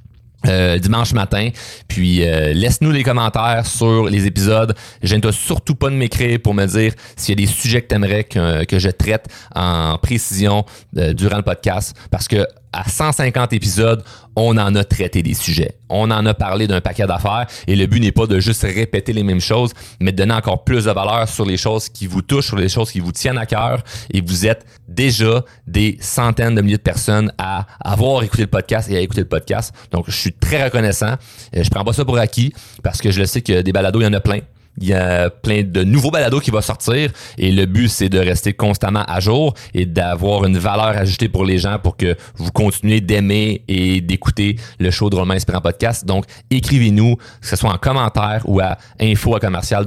Euh, 0.49 0.79
dimanche 0.79 1.13
matin. 1.13 1.51
Puis 1.89 2.27
euh, 2.27 2.53
laisse-nous 2.53 2.93
des 2.93 3.03
commentaires 3.03 3.67
sur 3.67 4.09
les 4.09 4.27
épisodes. 4.27 4.75
Gêne-toi 5.03 5.33
surtout 5.33 5.75
pas 5.75 5.91
de 5.91 5.95
m'écrire 5.95 6.39
pour 6.41 6.55
me 6.55 6.65
dire 6.67 6.93
s'il 7.17 7.39
y 7.39 7.43
a 7.43 7.47
des 7.47 7.53
sujets 7.53 7.83
que 7.83 7.89
tu 7.89 7.95
aimerais 7.95 8.25
que, 8.25 8.65
que, 8.65 8.79
je 8.79 8.89
traite 8.89 9.27
en 9.55 9.99
précision 9.99 10.65
euh, 10.97 11.13
durant 11.13 11.37
le 11.37 11.43
podcast. 11.43 11.97
Parce 12.11 12.29
que 12.29 12.47
à 12.73 12.89
150 12.89 13.53
épisodes, 13.53 14.03
on 14.41 14.57
en 14.57 14.75
a 14.77 14.85
traité 14.85 15.23
des 15.23 15.35
sujets. 15.35 15.73
On 15.89 16.11
en 16.13 16.25
a 16.25 16.33
parlé 16.33 16.69
d'un 16.69 16.81
paquet 16.81 17.07
d'affaires 17.07 17.47
et 17.67 17.75
le 17.75 17.87
but 17.87 17.99
n'est 17.99 18.13
pas 18.13 18.27
de 18.27 18.39
juste 18.39 18.63
répéter 18.63 19.13
les 19.13 19.25
mêmes 19.25 19.41
choses, 19.41 19.73
mais 20.01 20.13
de 20.13 20.17
donner 20.17 20.35
encore 20.35 20.63
plus 20.63 20.85
de 20.85 20.93
valeur 20.93 21.29
sur 21.29 21.45
les 21.45 21.57
choses 21.57 21.89
qui 21.89 22.07
vous 22.07 22.23
touchent, 22.23 22.47
sur 22.47 22.57
les 22.57 22.69
choses 22.69 22.93
qui 22.93 23.01
vous 23.01 23.11
tiennent 23.11 23.39
à 23.39 23.47
cœur 23.47 23.83
et 24.13 24.21
vous 24.21 24.47
êtes 24.47 24.65
déjà 24.87 25.45
des 25.67 25.99
centaines 26.01 26.55
de 26.55 26.61
milliers 26.61 26.77
de 26.77 26.83
personnes 26.83 27.33
à 27.37 27.67
avoir 27.81 28.23
écouté 28.23 28.43
le 28.43 28.49
podcast 28.49 28.89
et 28.89 28.97
à 28.97 29.01
écouter 29.01 29.23
le 29.23 29.29
podcast. 29.29 29.75
Donc, 29.91 30.05
je 30.07 30.17
suis 30.17 30.33
très 30.33 30.63
reconnaissant. 30.63 31.15
Euh, 31.57 31.65
je 31.65 31.71
prends 31.71 31.85
pas 31.85 31.93
ça 31.93 32.05
pour 32.05 32.19
acquis 32.19 32.53
parce 32.85 33.01
que 33.01 33.11
je 33.11 33.19
le 33.19 33.27
sais 33.27 33.41
que 33.41 33.63
des 33.63 33.73
balados, 33.73 34.01
il 34.01 34.05
y 34.05 34.07
en 34.07 34.13
a 34.13 34.21
plein. 34.21 34.39
Il 34.81 34.89
y 34.89 34.95
a 34.95 35.31
plein 35.31 35.63
de 35.63 35.83
nouveaux 35.85 36.11
balados 36.11 36.41
qui 36.41 36.51
vont 36.51 36.61
sortir 36.61 37.11
et 37.37 37.53
le 37.53 37.67
but 37.67 37.89
c'est 37.89 38.09
de 38.09 38.19
rester 38.19 38.53
constamment 38.53 39.05
à 39.07 39.21
jour 39.21 39.55
et 39.75 39.87
d'avoir 39.87 40.45
une 40.45 40.59
valeur 40.59 40.97
ajoutée 40.97 41.29
pour 41.29 41.45
les 41.45 41.59
gens 41.59 41.79
pour 41.79 41.97
que 41.97 42.17
vous 42.37 42.51
continuez 42.51 43.01
d'aimer 43.01 43.63
et 43.69 44.01
d'écouter 44.01 44.57
le 44.79 44.91
show 44.91 45.11
Drôlement 45.11 45.35
Inspirant 45.35 45.61
Podcast. 45.61 46.05
Donc 46.05 46.25
écrivez-nous, 46.51 47.17
que 47.17 47.47
ce 47.47 47.57
soit 47.57 47.71
en 47.71 47.79
commentaire 47.79 48.43
ou 48.47 48.61
à 48.61 48.77
info 49.01 49.35
à 49.35 49.41
commercial 49.41 49.85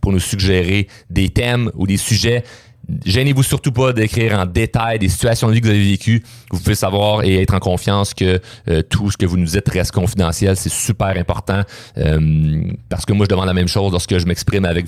pour 0.00 0.12
nous 0.12 0.20
suggérer 0.20 0.88
des 1.10 1.28
thèmes 1.28 1.70
ou 1.74 1.86
des 1.86 1.96
sujets 1.96 2.44
Gênez-vous 3.04 3.42
surtout 3.42 3.72
pas 3.72 3.92
d'écrire 3.92 4.38
en 4.38 4.46
détail 4.46 4.98
des 4.98 5.08
situations 5.08 5.48
de 5.48 5.52
vie 5.52 5.60
que 5.60 5.66
vous 5.66 5.72
avez 5.72 5.90
vécues. 5.90 6.22
Vous 6.50 6.58
pouvez 6.58 6.74
savoir 6.74 7.22
et 7.22 7.42
être 7.42 7.52
en 7.52 7.58
confiance 7.58 8.14
que 8.14 8.40
euh, 8.68 8.82
tout 8.82 9.10
ce 9.10 9.18
que 9.18 9.26
vous 9.26 9.36
nous 9.36 9.46
dites 9.46 9.68
reste 9.68 9.92
confidentiel. 9.92 10.56
C'est 10.56 10.72
super 10.72 11.08
important 11.08 11.62
euh, 11.98 12.62
parce 12.88 13.04
que 13.04 13.12
moi, 13.12 13.26
je 13.26 13.30
demande 13.30 13.46
la 13.46 13.52
même 13.52 13.68
chose 13.68 13.92
lorsque 13.92 14.16
je 14.16 14.24
m'exprime 14.24 14.64
avec 14.64 14.86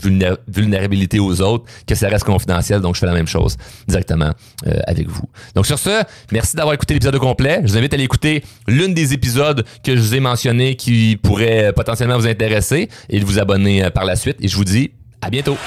vulnérabilité 0.49 1.19
aux 1.19 1.43
autres, 1.43 1.65
que 1.87 1.95
ça 1.95 2.09
reste 2.09 2.25
confidentiel. 2.25 2.81
Donc, 2.81 2.95
je 2.95 3.01
fais 3.01 3.07
la 3.07 3.13
même 3.13 3.29
chose 3.29 3.57
directement 3.87 4.31
euh, 4.67 4.81
avec 4.87 5.09
vous. 5.09 5.29
Donc, 5.55 5.67
sur 5.67 5.79
ce, 5.79 6.03
merci 6.33 6.57
d'avoir 6.57 6.75
écouté 6.75 6.95
l'épisode 6.95 7.19
complet. 7.19 7.61
Je 7.65 7.73
vous 7.73 7.77
invite 7.77 7.93
à 7.93 7.97
aller 7.97 8.05
écouter 8.05 8.43
l'une 8.67 8.95
des 8.95 9.13
épisodes 9.13 9.65
que 9.85 9.95
je 9.95 10.01
vous 10.01 10.15
ai 10.15 10.21
mentionné 10.21 10.75
qui 10.75 11.19
pourrait 11.23 11.75
potentiellement 11.75 12.17
vous 12.17 12.27
intéresser 12.27 12.89
et 13.11 13.21
de 13.21 13.25
vous 13.27 13.39
abonner 13.39 13.91
par 13.91 14.07
la 14.07 14.17
suite. 14.17 14.39
Et 14.41 14.49
je 14.49 14.57
vous 14.57 14.65
dis 14.65 14.91
à 15.21 15.29
bientôt. 15.29 15.59